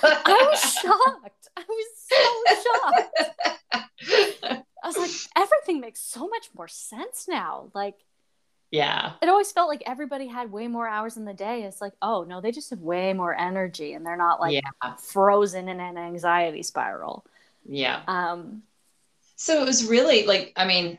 [0.04, 2.16] i was shocked i was so
[2.64, 3.20] shocked
[4.82, 7.70] i was like everything makes so much more sense now.
[7.74, 7.96] Like,
[8.70, 9.12] yeah.
[9.20, 11.64] It always felt like everybody had way more hours in the day.
[11.64, 14.94] It's like, oh no, they just have way more energy and they're not like yeah.
[14.96, 17.24] frozen in an anxiety spiral.
[17.68, 18.02] Yeah.
[18.08, 18.62] Um
[19.36, 20.98] so it was really like I mean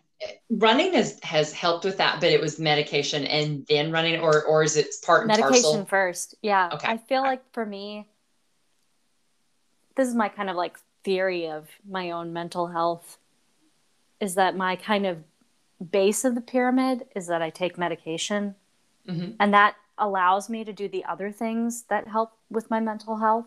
[0.49, 4.63] running has has helped with that, but it was medication and then running or or
[4.63, 5.45] is it part and parcel?
[5.49, 5.85] medication parcel?
[5.85, 6.35] first.
[6.41, 6.69] Yeah.
[6.73, 6.87] Okay.
[6.87, 8.07] I feel like for me
[9.95, 13.17] this is my kind of like theory of my own mental health
[14.19, 15.23] is that my kind of
[15.91, 18.55] base of the pyramid is that I take medication,
[19.07, 19.31] mm-hmm.
[19.39, 23.45] and that allows me to do the other things that help with my mental health.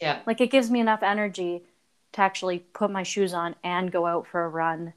[0.00, 0.20] Yeah.
[0.26, 1.62] Like it gives me enough energy
[2.12, 4.92] to actually put my shoes on and go out for a run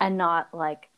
[0.00, 0.88] and not like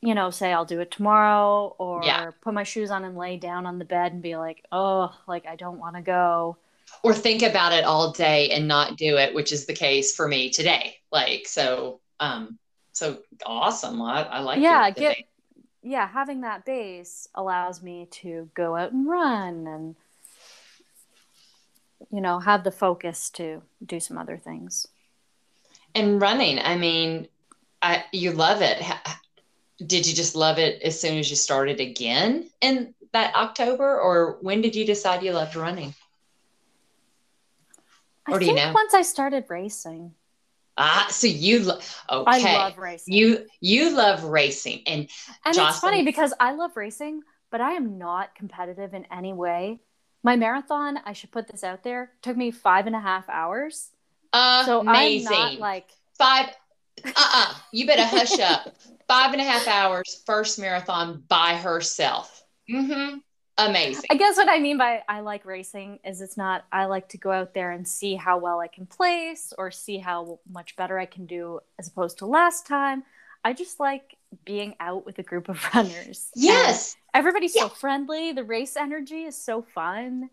[0.00, 2.30] you know say I'll do it tomorrow or yeah.
[2.40, 5.46] put my shoes on and lay down on the bed and be like, "Oh, like
[5.46, 6.56] I don't want to go."
[7.02, 10.28] Or think about it all day and not do it, which is the case for
[10.28, 10.98] me today.
[11.10, 12.58] Like so um
[12.92, 14.00] so awesome.
[14.02, 15.16] I, I like yeah, get
[15.82, 19.96] yeah, having that base allows me to go out and run and
[22.12, 24.86] you know, have the focus to do some other things.
[25.94, 27.28] And running, I mean,
[27.82, 28.82] I you love it.
[29.84, 34.38] Did you just love it as soon as you started again in that October, or
[34.40, 35.94] when did you decide you loved running?
[38.28, 38.72] Or I do you know?
[38.72, 40.14] Once I started racing.
[40.78, 42.56] Ah, so you lo- okay?
[42.56, 43.12] I love racing.
[43.12, 45.08] You you love racing, and
[45.44, 49.32] and Jocelyn- it's funny because I love racing, but I am not competitive in any
[49.32, 49.80] way.
[50.22, 53.90] My marathon, I should put this out there, took me five and a half hours.
[54.32, 54.66] Amazing.
[54.66, 56.54] So I'm not like five.
[57.04, 57.14] Uh uh-uh.
[57.16, 58.74] uh You better hush up.
[59.08, 62.44] Five and a half hours, first marathon by herself.
[62.70, 63.18] Mm-hmm
[63.58, 64.04] amazing.
[64.10, 67.18] I guess what I mean by I like racing is it's not I like to
[67.18, 70.98] go out there and see how well I can place or see how much better
[70.98, 73.04] I can do as opposed to last time.
[73.44, 76.30] I just like being out with a group of runners.
[76.34, 76.94] Yes.
[77.14, 77.62] And everybody's yeah.
[77.62, 78.32] so friendly.
[78.32, 80.30] The race energy is so fun.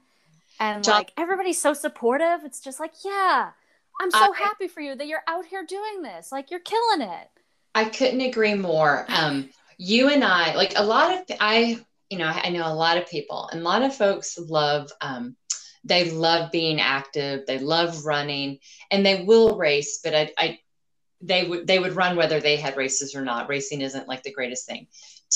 [0.60, 2.44] And John- like everybody's so supportive.
[2.44, 3.52] It's just like, yeah,
[4.00, 6.32] I'm so I- happy for you that you're out here doing this.
[6.32, 7.28] Like you're killing it.
[7.76, 9.06] I couldn't agree more.
[9.10, 11.80] Um, you and I, like a lot of, I
[12.10, 14.92] you know, I, I, know a lot of people and a lot of folks love,
[15.02, 15.36] um,
[15.84, 18.60] they love being active, they love running,
[18.92, 20.60] and they will race, but I, I
[21.22, 23.50] they would they would run whether they had races or not.
[23.50, 24.88] Racing isn't like the greatest thing.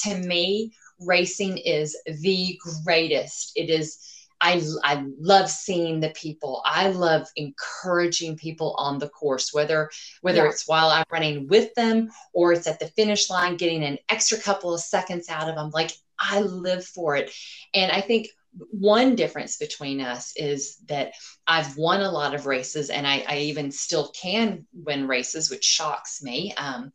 [0.03, 3.53] To me, racing is the greatest.
[3.55, 3.99] It is
[4.43, 6.61] I, I love seeing the people.
[6.65, 9.89] I love encouraging people on the course, whether
[10.19, 10.49] whether yeah.
[10.49, 14.37] it's while I'm running with them or it's at the finish line, getting an extra
[14.37, 15.69] couple of seconds out of them.
[15.73, 17.31] Like I live for it.
[17.73, 18.27] And I think
[18.69, 21.13] one difference between us is that
[21.47, 25.63] I've won a lot of races and I, I even still can win races, which
[25.63, 26.53] shocks me.
[26.55, 26.91] Um,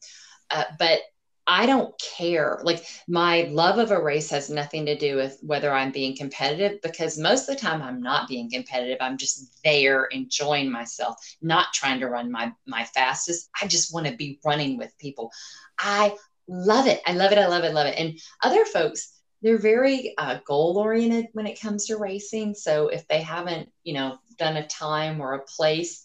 [0.50, 1.00] uh, but
[1.48, 2.60] I don't care.
[2.62, 6.82] Like my love of a race has nothing to do with whether I'm being competitive
[6.82, 8.98] because most of the time I'm not being competitive.
[9.00, 13.48] I'm just there enjoying myself, not trying to run my my fastest.
[13.60, 15.32] I just want to be running with people.
[15.78, 16.14] I
[16.46, 17.00] love it.
[17.06, 17.38] I love it.
[17.38, 17.72] I love it.
[17.72, 17.98] Love it.
[17.98, 22.54] And other folks they're very uh, goal oriented when it comes to racing.
[22.54, 26.02] So if they haven't, you know, done a time or a place,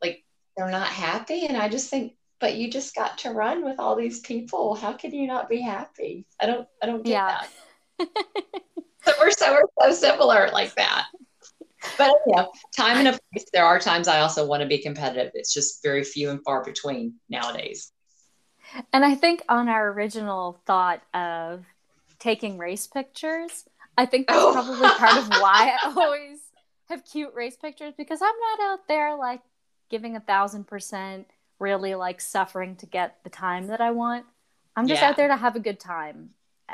[0.00, 0.24] like
[0.56, 1.46] they're not happy.
[1.46, 4.74] And I just think, but you just got to run with all these people.
[4.74, 6.26] How can you not be happy?
[6.40, 7.40] I don't, I don't get yeah.
[7.98, 8.08] that.
[9.04, 11.06] so we're so we're so similar like that.
[11.96, 13.46] But you know, time and a place.
[13.52, 15.32] There are times I also want to be competitive.
[15.34, 17.92] It's just very few and far between nowadays.
[18.92, 21.64] And I think on our original thought of
[22.18, 23.64] taking race pictures.
[23.96, 24.52] I think that's oh.
[24.52, 26.40] probably part of why I always
[26.88, 29.40] have cute race pictures because I'm not out there like
[29.90, 31.28] giving a thousand percent,
[31.58, 34.26] really like suffering to get the time that I want.
[34.74, 35.08] I'm just yeah.
[35.08, 36.30] out there to have a good time.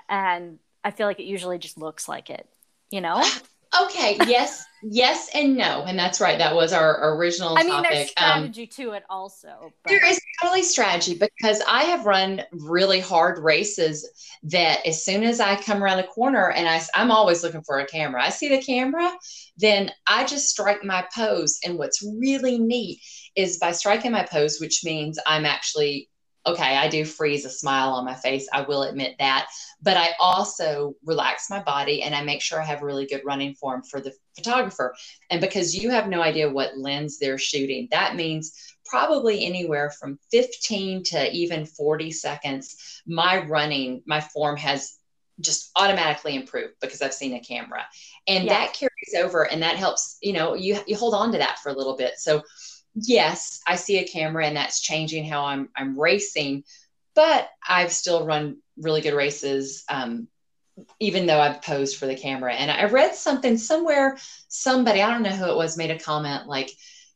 [0.09, 2.49] And I feel like it usually just looks like it,
[2.91, 3.22] you know?
[3.80, 4.18] Okay.
[4.26, 4.66] Yes.
[4.83, 5.85] yes and no.
[5.87, 6.37] And that's right.
[6.37, 9.72] That was our original I mean, there's um, strategy um, to it also.
[9.83, 9.91] But...
[9.91, 15.41] There is totally strategy because I have run really hard races that as soon as
[15.41, 18.49] I come around the corner and I, I'm always looking for a camera, I see
[18.49, 19.11] the camera,
[19.57, 21.59] then I just strike my pose.
[21.64, 23.01] And what's really neat
[23.35, 26.09] is by striking my pose, which means I'm actually
[26.45, 28.49] okay, I do freeze a smile on my face.
[28.53, 29.49] I will admit that.
[29.80, 33.55] But I also relax my body and I make sure I have really good running
[33.55, 34.95] form for the photographer.
[35.30, 40.18] And because you have no idea what lens they're shooting, that means probably anywhere from
[40.30, 44.99] 15 to even 40 seconds, my running, my form has
[45.41, 47.85] just automatically improved because I've seen a camera.
[48.26, 48.53] And yeah.
[48.53, 51.70] that carries over and that helps, you know, you you hold on to that for
[51.70, 52.14] a little bit.
[52.18, 52.43] So
[52.95, 56.64] yes, I see a camera and that's changing how I'm I'm racing,
[57.14, 59.84] but I've still run really good races.
[59.88, 60.28] Um,
[61.01, 62.55] even though I've posed for the camera.
[62.55, 64.16] And I read something somewhere,
[64.49, 66.70] somebody, I don't know who it was, made a comment like,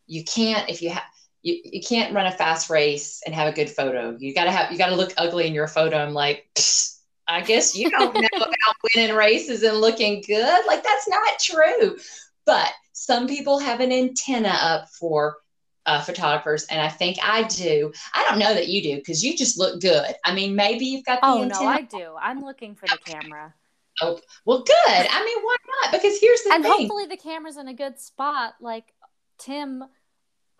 [0.06, 1.04] you can't, if you have,
[1.42, 4.16] you, you can't run a fast race and have a good photo.
[4.18, 5.96] You gotta have, you gotta look ugly in your photo.
[5.96, 6.46] I'm like,
[7.28, 10.66] I guess you don't know about winning races and looking good.
[10.66, 11.96] Like that's not true.
[12.44, 15.36] But some people have an antenna up for
[15.86, 17.92] uh, photographers, and I think I do.
[18.14, 20.14] I don't know that you do because you just look good.
[20.24, 21.64] I mean, maybe you've got the oh antenna.
[21.64, 22.14] no, I do.
[22.20, 23.54] I'm looking for the camera.
[24.02, 24.74] Oh, well, good.
[24.86, 25.92] I mean, why not?
[25.92, 26.54] Because here's the thing.
[26.56, 26.72] and thing.
[26.72, 28.56] hopefully the camera's in a good spot.
[28.60, 28.92] Like
[29.38, 29.84] Tim,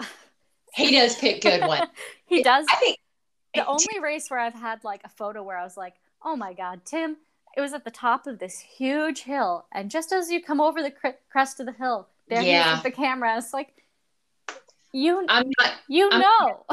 [0.74, 1.89] he does pick good ones.
[2.27, 2.66] he does.
[2.70, 2.99] I think
[3.55, 6.53] the only race where I've had like a photo where I was like, oh my
[6.53, 7.16] god, Tim.
[7.57, 10.83] It was at the top of this huge hill, and just as you come over
[10.83, 13.39] the cr- crest of the hill, there he is with the camera.
[13.39, 13.72] It's like
[14.97, 15.72] you, I'm not.
[15.88, 16.64] you I'm- know.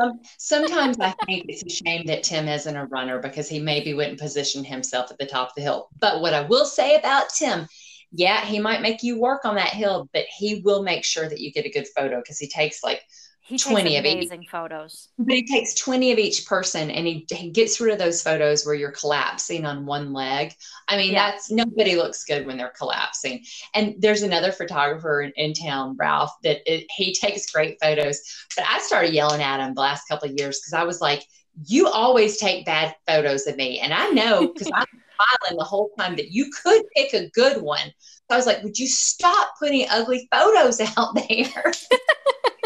[0.00, 3.94] Some, sometimes I think it's a shame that Tim isn't a runner because he maybe
[3.94, 5.88] wouldn't position himself at the top of the hill.
[5.98, 7.66] But what I will say about Tim,
[8.12, 11.40] yeah, he might make you work on that hill, but he will make sure that
[11.40, 13.02] you get a good photo because he takes like
[13.50, 14.14] He 20 takes of each.
[14.14, 15.08] amazing photos.
[15.18, 18.64] But he takes 20 of each person and he, he gets rid of those photos
[18.64, 20.54] where you're collapsing on one leg.
[20.88, 21.32] I mean, Yeah.
[21.32, 23.44] that's nobody looks good when they're collapsing.
[23.74, 28.20] And there's another photographer in, in town, Ralph, that it, he takes great photos.
[28.56, 31.24] But I started yelling at him the last couple of years because I was like,
[31.66, 33.80] you always take bad photos of me.
[33.80, 37.60] And I know because I'm smiling the whole time that you could pick a good
[37.60, 37.80] one.
[38.30, 41.72] So I was like, would you stop putting ugly photos out there?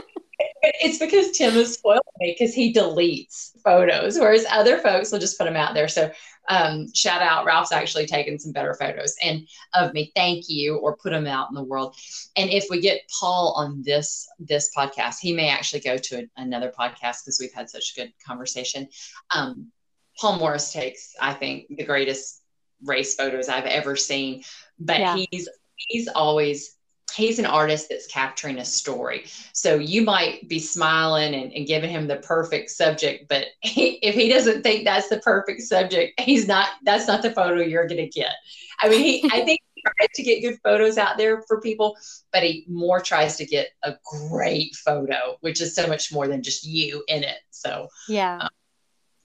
[0.81, 5.39] it's because Tim has spoiled me because he deletes photos, whereas other folks will just
[5.39, 5.89] put them out there.
[5.89, 6.11] So
[6.49, 10.12] um, shout out, Ralph's actually taken some better photos and of me.
[10.15, 11.97] Thank you, or put them out in the world.
[12.37, 16.27] And if we get Paul on this this podcast, he may actually go to a,
[16.37, 18.89] another podcast because we've had such a good conversation.
[19.35, 19.71] Um,
[20.19, 22.43] Paul Morris takes, I think, the greatest
[22.85, 24.45] race photos I've ever seen,
[24.79, 25.17] but Yeah.
[25.31, 26.77] he's he's always
[27.15, 29.25] he's an artist that's capturing a story.
[29.53, 34.15] So you might be smiling and, and giving him the perfect subject, but he, if
[34.15, 36.69] he doesn't think that's the perfect subject, he's not.
[36.85, 38.35] That's not the photo you're going to get.
[38.81, 39.25] I mean, he.
[39.33, 41.97] I think he tries to get good photos out there for people,
[42.33, 46.43] but he more tries to get a great photo, which is so much more than
[46.43, 47.39] just you in it.
[47.51, 48.39] So Yeah.
[48.41, 48.49] Um,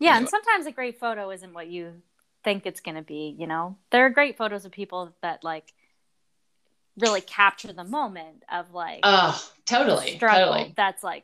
[0.01, 2.01] yeah, and sometimes a great photo isn't what you
[2.43, 3.77] think it's going to be, you know.
[3.91, 5.73] There are great photos of people that like
[6.99, 10.73] really capture the moment of like oh, totally, struggle totally.
[10.75, 11.23] that's like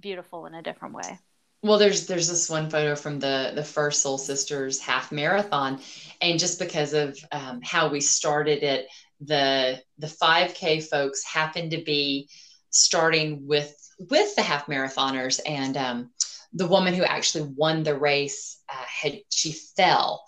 [0.00, 1.18] beautiful in a different way.
[1.62, 5.80] Well, there's there's this one photo from the the first Soul Sisters half marathon,
[6.20, 8.86] and just because of um, how we started it,
[9.20, 12.28] the the 5K folks happened to be
[12.70, 16.10] starting with with the half marathoners, and um,
[16.52, 20.24] the woman who actually won the race uh, had she fell,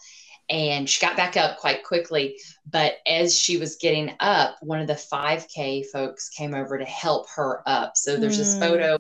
[0.49, 2.39] and she got back up quite quickly.
[2.71, 7.29] But as she was getting up, one of the 5K folks came over to help
[7.37, 7.97] her up.
[7.97, 8.59] So there's this Mm.
[8.59, 8.99] photo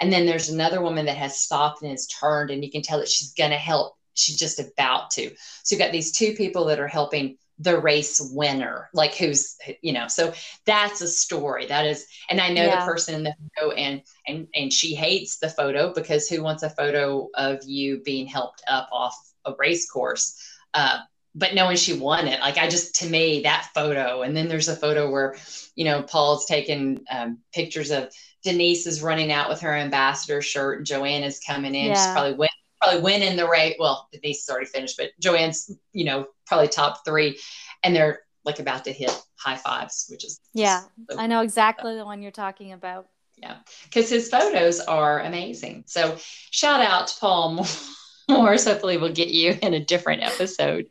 [0.00, 2.98] and then there's another woman that has stopped and has turned, and you can tell
[2.98, 3.94] that she's going to help.
[4.14, 5.30] She's just about to.
[5.62, 9.92] So you've got these two people that are helping the race winner, like who's, you
[9.92, 10.32] know, so
[10.66, 11.66] that's a story.
[11.66, 12.80] That is, and I know Yeah.
[12.80, 16.62] the person in the photo, and and and she hates the photo because who wants
[16.64, 19.14] a photo of you being helped up off
[19.44, 20.36] a race course?
[20.74, 20.98] Uh,
[21.36, 24.68] but knowing she won it, like I just to me that photo, and then there's
[24.68, 25.36] a photo where,
[25.74, 28.12] you know, Paul's taking um, pictures of
[28.44, 31.86] Denise is running out with her ambassador shirt, and Joanne is coming in.
[31.86, 31.94] Yeah.
[31.94, 32.48] She's probably win,
[32.80, 33.74] probably winning the race.
[33.78, 37.38] Well, Denise is already finished, but Joanne's, you know, probably top three,
[37.82, 40.82] and they're like about to hit high fives, which is Yeah.
[41.10, 43.08] so- I know exactly the one you're talking about.
[43.36, 45.84] Yeah, because his photos are amazing.
[45.88, 46.16] So
[46.52, 47.66] shout out to Paul
[48.28, 48.64] Morris.
[48.66, 50.86] Hopefully, we'll get you in a different episode.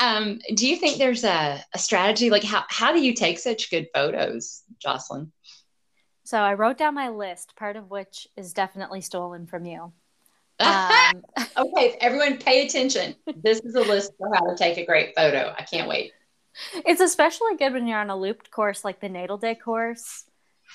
[0.00, 2.30] Um, do you think there's a, a strategy?
[2.30, 5.32] Like, how, how do you take such good photos, Jocelyn?
[6.24, 9.92] So I wrote down my list, part of which is definitely stolen from you.
[10.60, 11.22] Um,
[11.56, 13.14] okay, everyone pay attention.
[13.34, 15.54] This is a list for how to take a great photo.
[15.58, 16.12] I can't wait.
[16.84, 20.26] it's especially good when you're on a looped course like the natal day course,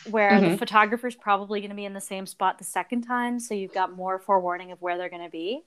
[0.10, 0.58] where the Mhm.
[0.58, 3.92] photographer's probably going to be in the same spot the second time, so you've got
[3.96, 5.62] more forewarning of where they're going to be.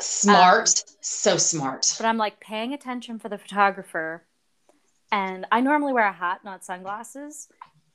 [0.00, 1.94] Smart, so smart.
[1.98, 4.24] But I'm like paying attention for the photographer,
[5.10, 7.48] and I normally wear a hat, not sunglasses.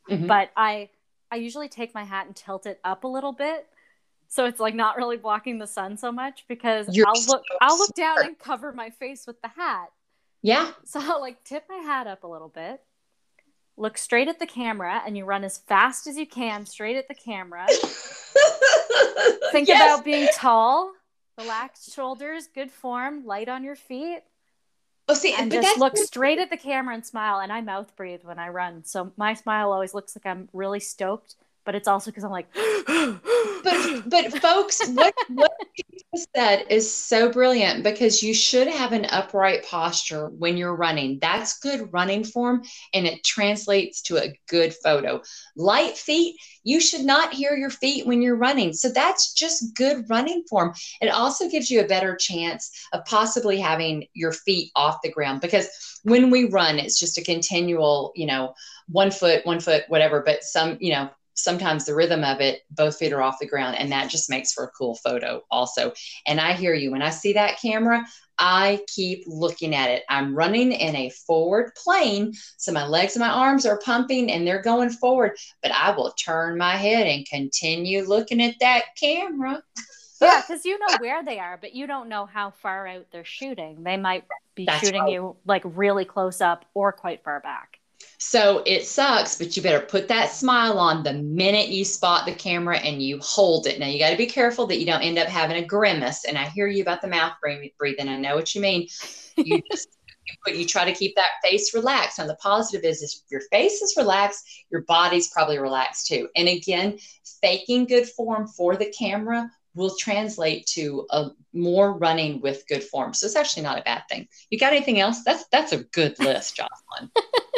[0.10, 0.28] Mhm.
[0.28, 0.90] But I
[1.32, 3.68] I usually take my hat and tilt it up a little bit,
[4.28, 7.58] so it's like not really blocking the sun so much because You're I'll look so
[7.62, 9.92] I'll look down and cover my face with the hat.
[10.42, 10.72] Yeah.
[10.86, 12.82] So I'll like tip my hat up a little bit,
[13.78, 17.08] look straight at the camera, and you run as fast as you can straight at
[17.08, 17.68] the camera.
[19.52, 19.94] Think Yes.
[19.94, 20.92] about being tall,
[21.42, 24.22] relaxed shoulders, good form, light on your feet.
[25.08, 27.40] Oh, see, and just look straight at the camera and smile.
[27.40, 30.80] And I mouth breathe when I run, so my smile always looks like I'm really
[30.80, 31.36] stoked
[31.66, 36.94] but it's also because I'm like, but but folks, what what you just said is
[36.94, 41.20] so brilliant because you should have an upright posture when you're running.
[41.20, 45.22] That's good running form, and it translates to a good photo.
[45.56, 50.06] Light feet, you should not hear your feet when you're running, so that's just good
[50.10, 50.74] running form.
[51.02, 55.42] It also gives you a better chance of possibly having your feet off the ground
[55.42, 55.70] because
[56.04, 58.54] when we run, it's just a continual, you know,
[58.88, 60.22] one foot, one foot, whatever.
[60.26, 61.10] But some, you know,
[61.44, 64.54] sometimes the rhythm of it, both feet are off the ground, and that just makes
[64.54, 65.94] for a cool photo, also.
[66.26, 68.06] And I hear you when I see that camera,
[68.38, 70.04] I keep looking at it.
[70.10, 74.48] I'm running in a forward plane, so my legs and my arms are pumping and
[74.48, 79.62] they're going forward, but I will turn my head and continue looking at that camera.
[80.22, 83.26] yeah, because you know where they are, but you don't know how far out they're
[83.26, 83.84] shooting.
[83.84, 84.26] They might
[84.56, 85.12] be That's shooting right.
[85.12, 87.71] you like really close up or quite far back.
[88.24, 92.36] So it sucks, but you better put that smile on the minute you spot the
[92.36, 93.80] camera and you hold it.
[93.80, 96.24] Now you got to be careful that you don't end up having a grimace.
[96.26, 98.08] And I hear you about the mouth breathing.
[98.08, 98.88] I know what you mean.
[99.38, 99.98] You just
[100.28, 102.20] you, you try to keep that face relaxed.
[102.20, 106.30] And the positive is, if your face is relaxed, your body's probably relaxed too.
[106.36, 107.00] And again,
[107.42, 113.16] faking good form for the camera will translate to a more running with good form.
[113.16, 114.28] So it's actually not a bad thing.
[114.52, 115.24] You got anything else?
[115.24, 117.10] That's that's a good list, Jocelyn.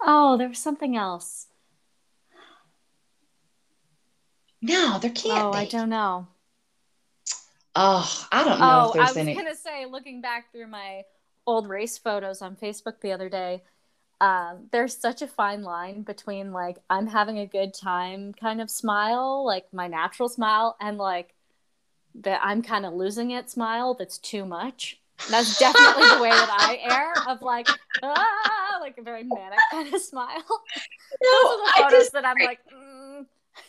[0.00, 1.46] Oh, there was something else.
[4.60, 5.58] No, there can't oh, be.
[5.58, 6.26] I don't know.
[7.74, 9.34] Oh, I don't know oh, if there's I was any.
[9.34, 11.02] gonna say, looking back through my
[11.46, 13.62] old race photos on Facebook the other day,
[14.20, 18.70] um, there's such a fine line between like I'm having a good time kind of
[18.70, 21.34] smile, like my natural smile, and like
[22.22, 24.98] that I'm kind of losing it smile that's too much.
[25.30, 27.68] That's definitely the way that I air of like,
[28.02, 30.42] ah, like a very manic kind of smile.
[31.22, 33.24] No, Those are the photos just, that I'm like, mm.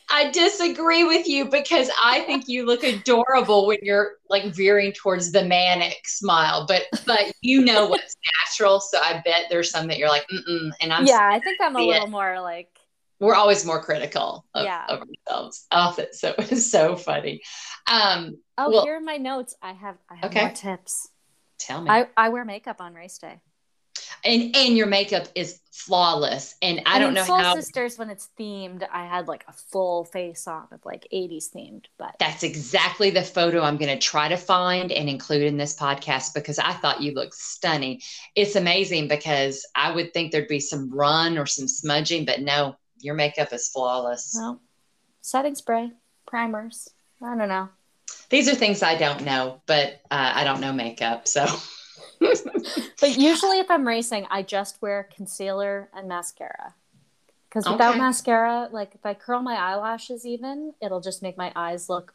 [0.09, 5.31] I disagree with you because I think you look adorable when you're like veering towards
[5.31, 9.97] the manic smile, but but you know what's natural, so I bet there's some that
[9.97, 12.09] you're like, mm and I'm yeah, I think I'm a little it.
[12.09, 12.69] more like
[13.19, 14.85] we're always more critical of, yeah.
[14.87, 15.65] of ourselves.
[15.71, 17.41] Oh, that's so it's so funny.
[17.89, 19.55] Um, oh, well, here are my notes.
[19.61, 20.41] I have I have okay.
[20.41, 21.09] more tips.
[21.57, 21.89] Tell me.
[21.89, 23.39] I, I wear makeup on race day.
[24.23, 26.55] And and your makeup is flawless.
[26.61, 30.05] And I, don't know Soul how Sisters when it's themed, I had like a full
[30.05, 34.37] face on of like 80s themed, but that's exactly the photo I'm gonna try to
[34.37, 38.01] find and include in this podcast because I thought you looked stunning.
[38.35, 42.75] It's amazing because I would think there'd be some run or some smudging, but no,
[42.99, 44.35] your makeup is flawless.
[44.37, 44.61] Well,
[45.21, 45.91] setting spray,
[46.25, 46.89] primers.
[47.21, 47.69] I don't know.
[48.29, 51.45] These are things I don't know, but uh, I don't know makeup, so.
[52.19, 56.73] but usually, if I'm racing, I just wear concealer and mascara.
[57.49, 57.99] Because without okay.
[57.99, 62.13] mascara, like if I curl my eyelashes even, it'll just make my eyes look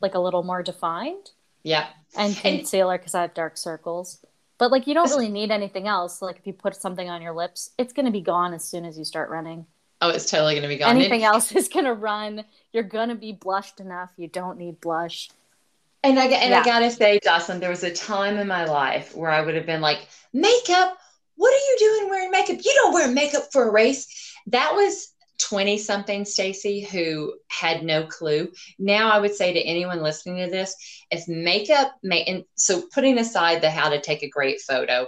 [0.00, 1.32] like a little more defined.
[1.64, 1.88] Yeah.
[2.16, 4.24] And concealer because I have dark circles.
[4.58, 6.22] But like you don't really need anything else.
[6.22, 8.84] Like if you put something on your lips, it's going to be gone as soon
[8.84, 9.66] as you start running.
[10.00, 10.96] Oh, it's totally going to be gone.
[10.96, 12.44] Anything else is going to run.
[12.72, 14.10] You're going to be blushed enough.
[14.16, 15.30] You don't need blush.
[16.04, 16.60] And I and yeah.
[16.60, 19.66] I gotta say, Jocelyn, there was a time in my life where I would have
[19.66, 20.96] been like, makeup.
[21.34, 22.58] What are you doing wearing makeup?
[22.64, 24.34] You don't wear makeup for a race.
[24.46, 28.50] That was 20 something Stacy who had no clue.
[28.78, 30.74] Now I would say to anyone listening to this,
[31.10, 35.06] if makeup may and so putting aside the how to take a great photo,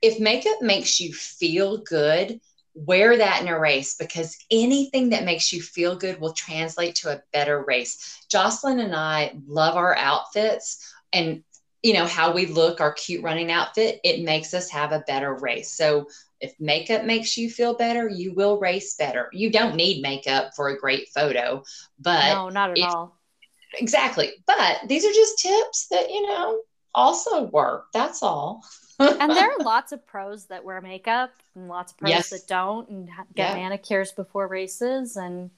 [0.00, 2.40] if makeup makes you feel good,
[2.86, 7.10] wear that in a race because anything that makes you feel good will translate to
[7.10, 8.24] a better race.
[8.30, 11.42] Jocelyn and I love our outfits and
[11.82, 15.34] you know how we look our cute running outfit it makes us have a better
[15.34, 15.72] race.
[15.72, 16.06] So
[16.40, 19.28] if makeup makes you feel better you will race better.
[19.32, 21.62] You don't need makeup for a great photo
[21.98, 23.18] but no not at all.
[23.74, 24.30] Exactly.
[24.46, 26.60] But these are just tips that you know
[26.94, 27.86] also work.
[27.92, 28.62] That's all
[28.98, 32.30] and there are lots of pros that wear makeup and lots of pros yes.
[32.30, 33.54] that don't and get yeah.
[33.54, 35.50] manicures before races and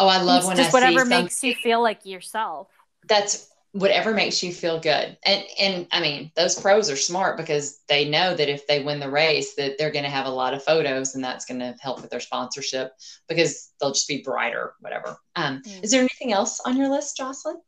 [0.00, 2.68] oh i love when just I whatever makes you feel like yourself
[3.08, 7.80] that's whatever makes you feel good and and i mean those pros are smart because
[7.88, 10.54] they know that if they win the race that they're going to have a lot
[10.54, 12.92] of photos and that's going to help with their sponsorship
[13.28, 15.82] because they'll just be brighter whatever um, mm.
[15.82, 17.60] is there anything else on your list jocelyn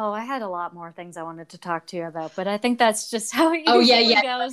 [0.00, 2.46] Oh, I had a lot more things I wanted to talk to you about, but
[2.46, 4.22] I think that's just how it oh, yeah, yeah.
[4.22, 4.52] goes.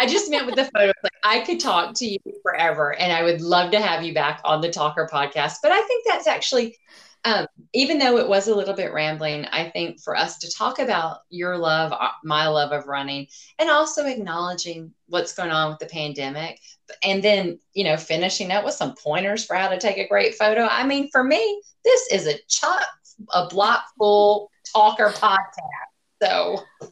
[0.00, 3.22] I just meant with the photos, like I could talk to you forever and I
[3.22, 5.56] would love to have you back on the Talker podcast.
[5.62, 6.78] But I think that's actually
[7.24, 10.78] um, even though it was a little bit rambling, I think for us to talk
[10.78, 13.26] about your love, uh, my love of running,
[13.58, 16.60] and also acknowledging what's going on with the pandemic,
[17.02, 20.36] and then you know finishing up with some pointers for how to take a great
[20.36, 20.62] photo.
[20.62, 22.86] I mean, for me, this is a chock
[23.32, 26.22] a block full talker podcast.
[26.22, 26.64] So.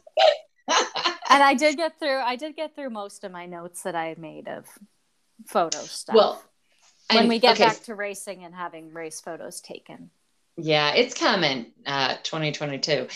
[1.29, 2.19] and I did get through.
[2.19, 4.65] I did get through most of my notes that I made of
[5.45, 6.15] photo stuff.
[6.15, 6.43] Well,
[7.11, 7.65] when we get okay.
[7.65, 10.09] back to racing and having race photos taken.
[10.57, 13.07] Yeah, it's coming, uh, 2022.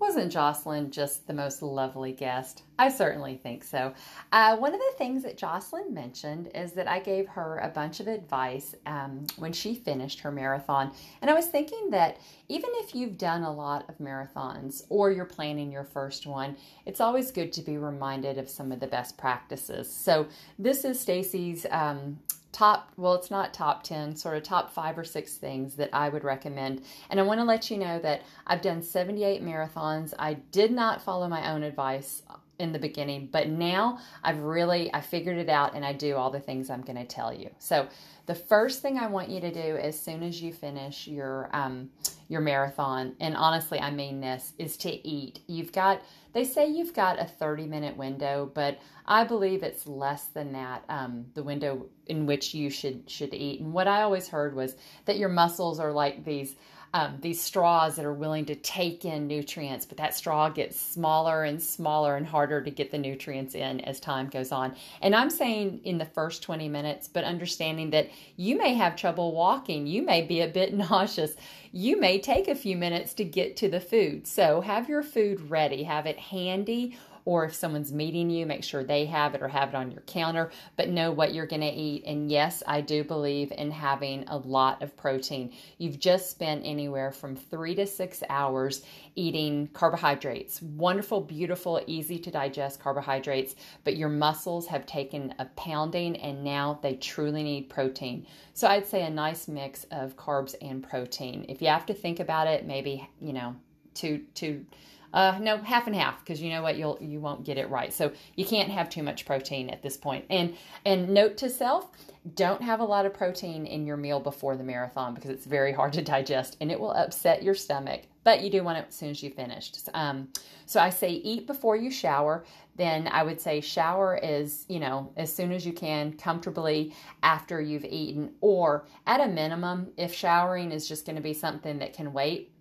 [0.00, 2.62] Wasn't Jocelyn just the most lovely guest?
[2.78, 3.92] I certainly think so.
[4.32, 8.00] Uh, one of the things that Jocelyn mentioned is that I gave her a bunch
[8.00, 10.92] of advice um, when she finished her marathon.
[11.20, 12.16] And I was thinking that
[12.48, 17.02] even if you've done a lot of marathons or you're planning your first one, it's
[17.02, 19.94] always good to be reminded of some of the best practices.
[19.94, 20.26] So
[20.58, 22.18] this is Stacy's um,
[22.52, 26.08] top well it's not top 10 sort of top five or six things that i
[26.08, 26.82] would recommend.
[27.08, 30.14] And i want to let you know that i've done 78 marathons.
[30.18, 32.22] I did not follow my own advice
[32.58, 36.30] in the beginning but now i've really i figured it out and i do all
[36.30, 37.50] the things i'm going to tell you.
[37.58, 37.88] So
[38.26, 41.90] the first thing i want you to do as soon as you finish your um,
[42.28, 45.40] your marathon and honestly i mean this is to eat.
[45.46, 46.02] You've got
[46.32, 50.84] they say you've got a 30 minute window, but I believe it's less than that,
[50.88, 53.60] um, the window in which you should should eat.
[53.60, 54.76] And what I always heard was
[55.06, 56.56] that your muscles are like these
[56.92, 61.44] um, these straws that are willing to take in nutrients, but that straw gets smaller
[61.44, 64.74] and smaller and harder to get the nutrients in as time goes on.
[65.00, 69.32] And I'm saying in the first 20 minutes, but understanding that you may have trouble
[69.32, 71.34] walking, you may be a bit nauseous,
[71.72, 74.26] you may take a few minutes to get to the food.
[74.26, 78.82] So have your food ready, have it handy or if someone's meeting you, make sure
[78.82, 81.72] they have it or have it on your counter, but know what you're going to
[81.72, 82.04] eat.
[82.06, 85.52] And yes, I do believe in having a lot of protein.
[85.78, 88.82] You've just spent anywhere from three to six hours
[89.16, 93.54] eating carbohydrates, wonderful, beautiful, easy to digest carbohydrates,
[93.84, 98.26] but your muscles have taken a pounding and now they truly need protein.
[98.54, 101.46] So I'd say a nice mix of carbs and protein.
[101.48, 103.56] If you have to think about it, maybe, you know,
[103.94, 104.64] two, two,
[105.12, 107.92] uh, no, half and half, because you know what, you'll you won't get it right.
[107.92, 110.24] So you can't have too much protein at this point.
[110.30, 111.90] And and note to self,
[112.34, 115.72] don't have a lot of protein in your meal before the marathon because it's very
[115.72, 118.02] hard to digest and it will upset your stomach.
[118.22, 119.88] But you do want it as soon as you finished.
[119.94, 120.28] Um,
[120.66, 122.44] so I say eat before you shower.
[122.76, 127.60] Then I would say shower is, you know, as soon as you can, comfortably after
[127.60, 131.94] you've eaten, or at a minimum, if showering is just going to be something that
[131.94, 132.52] can wait,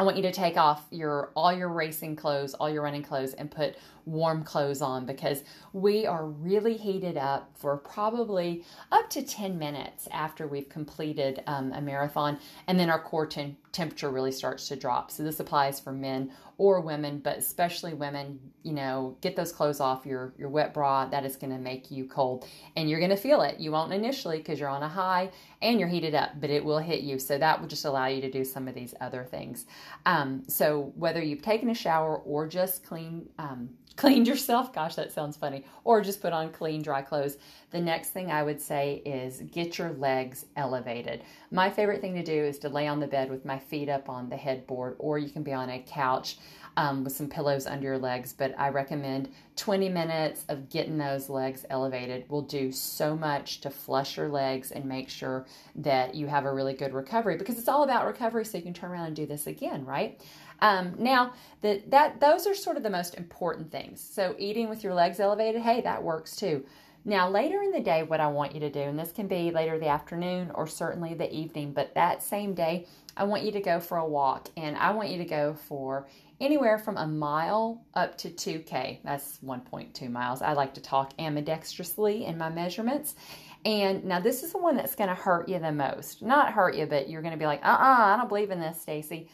[0.00, 3.34] I want you to take off your all your racing clothes, all your running clothes
[3.34, 3.76] and put
[4.06, 5.44] warm clothes on because
[5.74, 11.70] we are really heated up for probably up to 10 minutes after we've completed um,
[11.74, 15.10] a marathon and then our core ten- temperature really starts to drop.
[15.10, 19.80] So this applies for men or women, but especially women, you know, get those clothes
[19.80, 21.06] off your, your wet bra.
[21.06, 22.46] That is going to make you cold
[22.76, 23.60] and you're going to feel it.
[23.60, 25.30] You won't initially because you're on a high
[25.62, 27.18] and you're heated up, but it will hit you.
[27.18, 29.66] So that will just allow you to do some of these other things.
[30.04, 35.12] Um, so whether you've taken a shower or just clean, um, cleaned yourself, gosh, that
[35.12, 37.36] sounds funny, or just put on clean, dry clothes.
[37.70, 41.22] The next thing I would say is get your legs elevated.
[41.50, 44.08] My favorite thing to do is to lay on the bed with my feet up
[44.08, 46.38] on the headboard, or you can be on a couch
[46.78, 48.32] um, with some pillows under your legs.
[48.32, 53.68] But I recommend 20 minutes of getting those legs elevated will do so much to
[53.68, 55.44] flush your legs and make sure
[55.74, 58.72] that you have a really good recovery because it's all about recovery so you can
[58.72, 60.22] turn around and do this again, right?
[60.60, 61.32] Um, now,
[61.62, 64.00] the, that those are sort of the most important things.
[64.00, 66.64] So, eating with your legs elevated, hey, that works too.
[67.04, 69.50] Now, later in the day, what I want you to do, and this can be
[69.50, 72.86] later the afternoon or certainly the evening, but that same day,
[73.16, 76.06] I want you to go for a walk and I want you to go for
[76.40, 78.98] anywhere from a mile up to 2K.
[79.02, 80.42] That's 1.2 miles.
[80.42, 83.14] I like to talk ambidextrously in my measurements.
[83.64, 86.22] And now this is the one that's going to hurt you the most.
[86.22, 88.60] Not hurt you, but you're going to be like, uh uh I don't believe in
[88.60, 89.28] this, Stacy.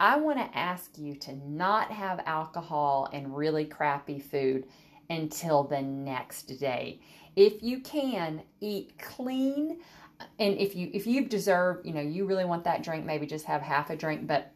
[0.00, 4.66] I want to ask you to not have alcohol and really crappy food
[5.10, 7.00] until the next day.
[7.34, 9.80] If you can, eat clean.
[10.20, 13.26] Uh, and if you if you deserve, you know, you really want that drink, maybe
[13.26, 14.26] just have half a drink.
[14.26, 14.52] But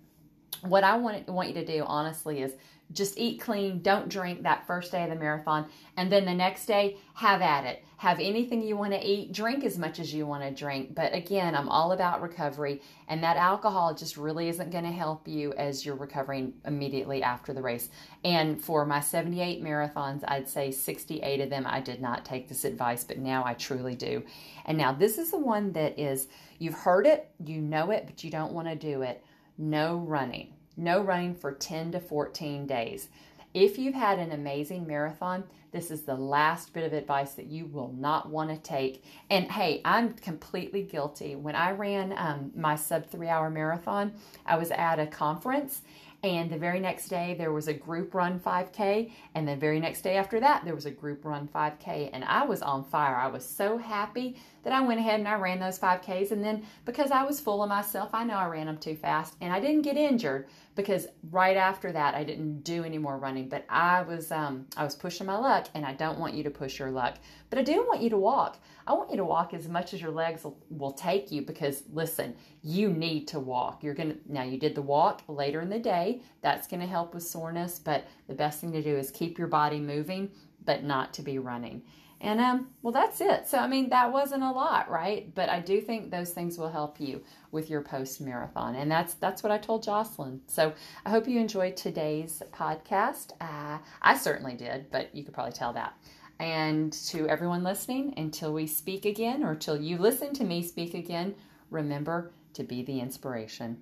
[0.63, 2.53] what I want want you to do honestly is
[2.93, 5.67] just eat clean, don't drink that first day of the marathon,
[5.97, 7.85] and then the next day, have at it.
[7.99, 10.95] Have anything you want to eat, drink as much as you want to drink.
[10.95, 15.29] But again, I'm all about recovery, and that alcohol just really isn't going to help
[15.29, 17.91] you as you're recovering immediately after the race.
[18.25, 22.65] And for my 78 marathons, I'd say 68 of them I did not take this
[22.65, 24.25] advice, but now I truly do.
[24.67, 26.27] And now this is the one that is
[26.59, 29.23] you've heard it, you know it, but you don't want to do it.
[29.59, 33.09] No running no running for 10 to 14 days.
[33.55, 37.67] If you've had an amazing marathon, this is the last bit of advice that you
[37.67, 39.05] will not want to take.
[39.29, 41.37] And hey, I'm completely guilty.
[41.37, 44.15] When I ran um, my sub three hour marathon,
[44.47, 45.83] I was at a conference
[46.25, 49.11] and the very next day, there was a group run 5K.
[49.35, 52.11] And the very next day after that, there was a group run 5K.
[52.13, 53.17] And I was on fire.
[53.17, 56.31] I was so happy that I went ahead and I ran those 5Ks.
[56.31, 59.35] And then because I was full of myself, I know I ran them too fast.
[59.41, 60.47] And I didn't get injured
[60.77, 63.49] because right after that, I didn't do any more running.
[63.49, 65.67] But I was, um, I was pushing my luck.
[65.75, 67.17] And I don't want you to push your luck.
[67.51, 68.59] But I do want you to walk.
[68.87, 72.35] I want you to walk as much as your legs will, take you because listen,
[72.63, 73.83] you need to walk.
[73.83, 76.23] You're going to, now you did the walk later in the day.
[76.43, 79.49] That's going to help with soreness, but the best thing to do is keep your
[79.49, 80.31] body moving,
[80.65, 81.83] but not to be running.
[82.23, 83.49] And um, well, that's it.
[83.49, 85.35] So I mean, that wasn't a lot, right?
[85.35, 89.15] But I do think those things will help you with your post marathon, and that's
[89.15, 90.41] that's what I told Jocelyn.
[90.47, 90.73] So
[91.05, 93.33] I hope you enjoyed today's podcast.
[93.41, 95.95] Uh, I certainly did, but you could probably tell that.
[96.43, 100.93] And to everyone listening, until we speak again or till you listen to me speak
[100.93, 101.37] again,
[101.71, 103.77] remember to be the inspiration.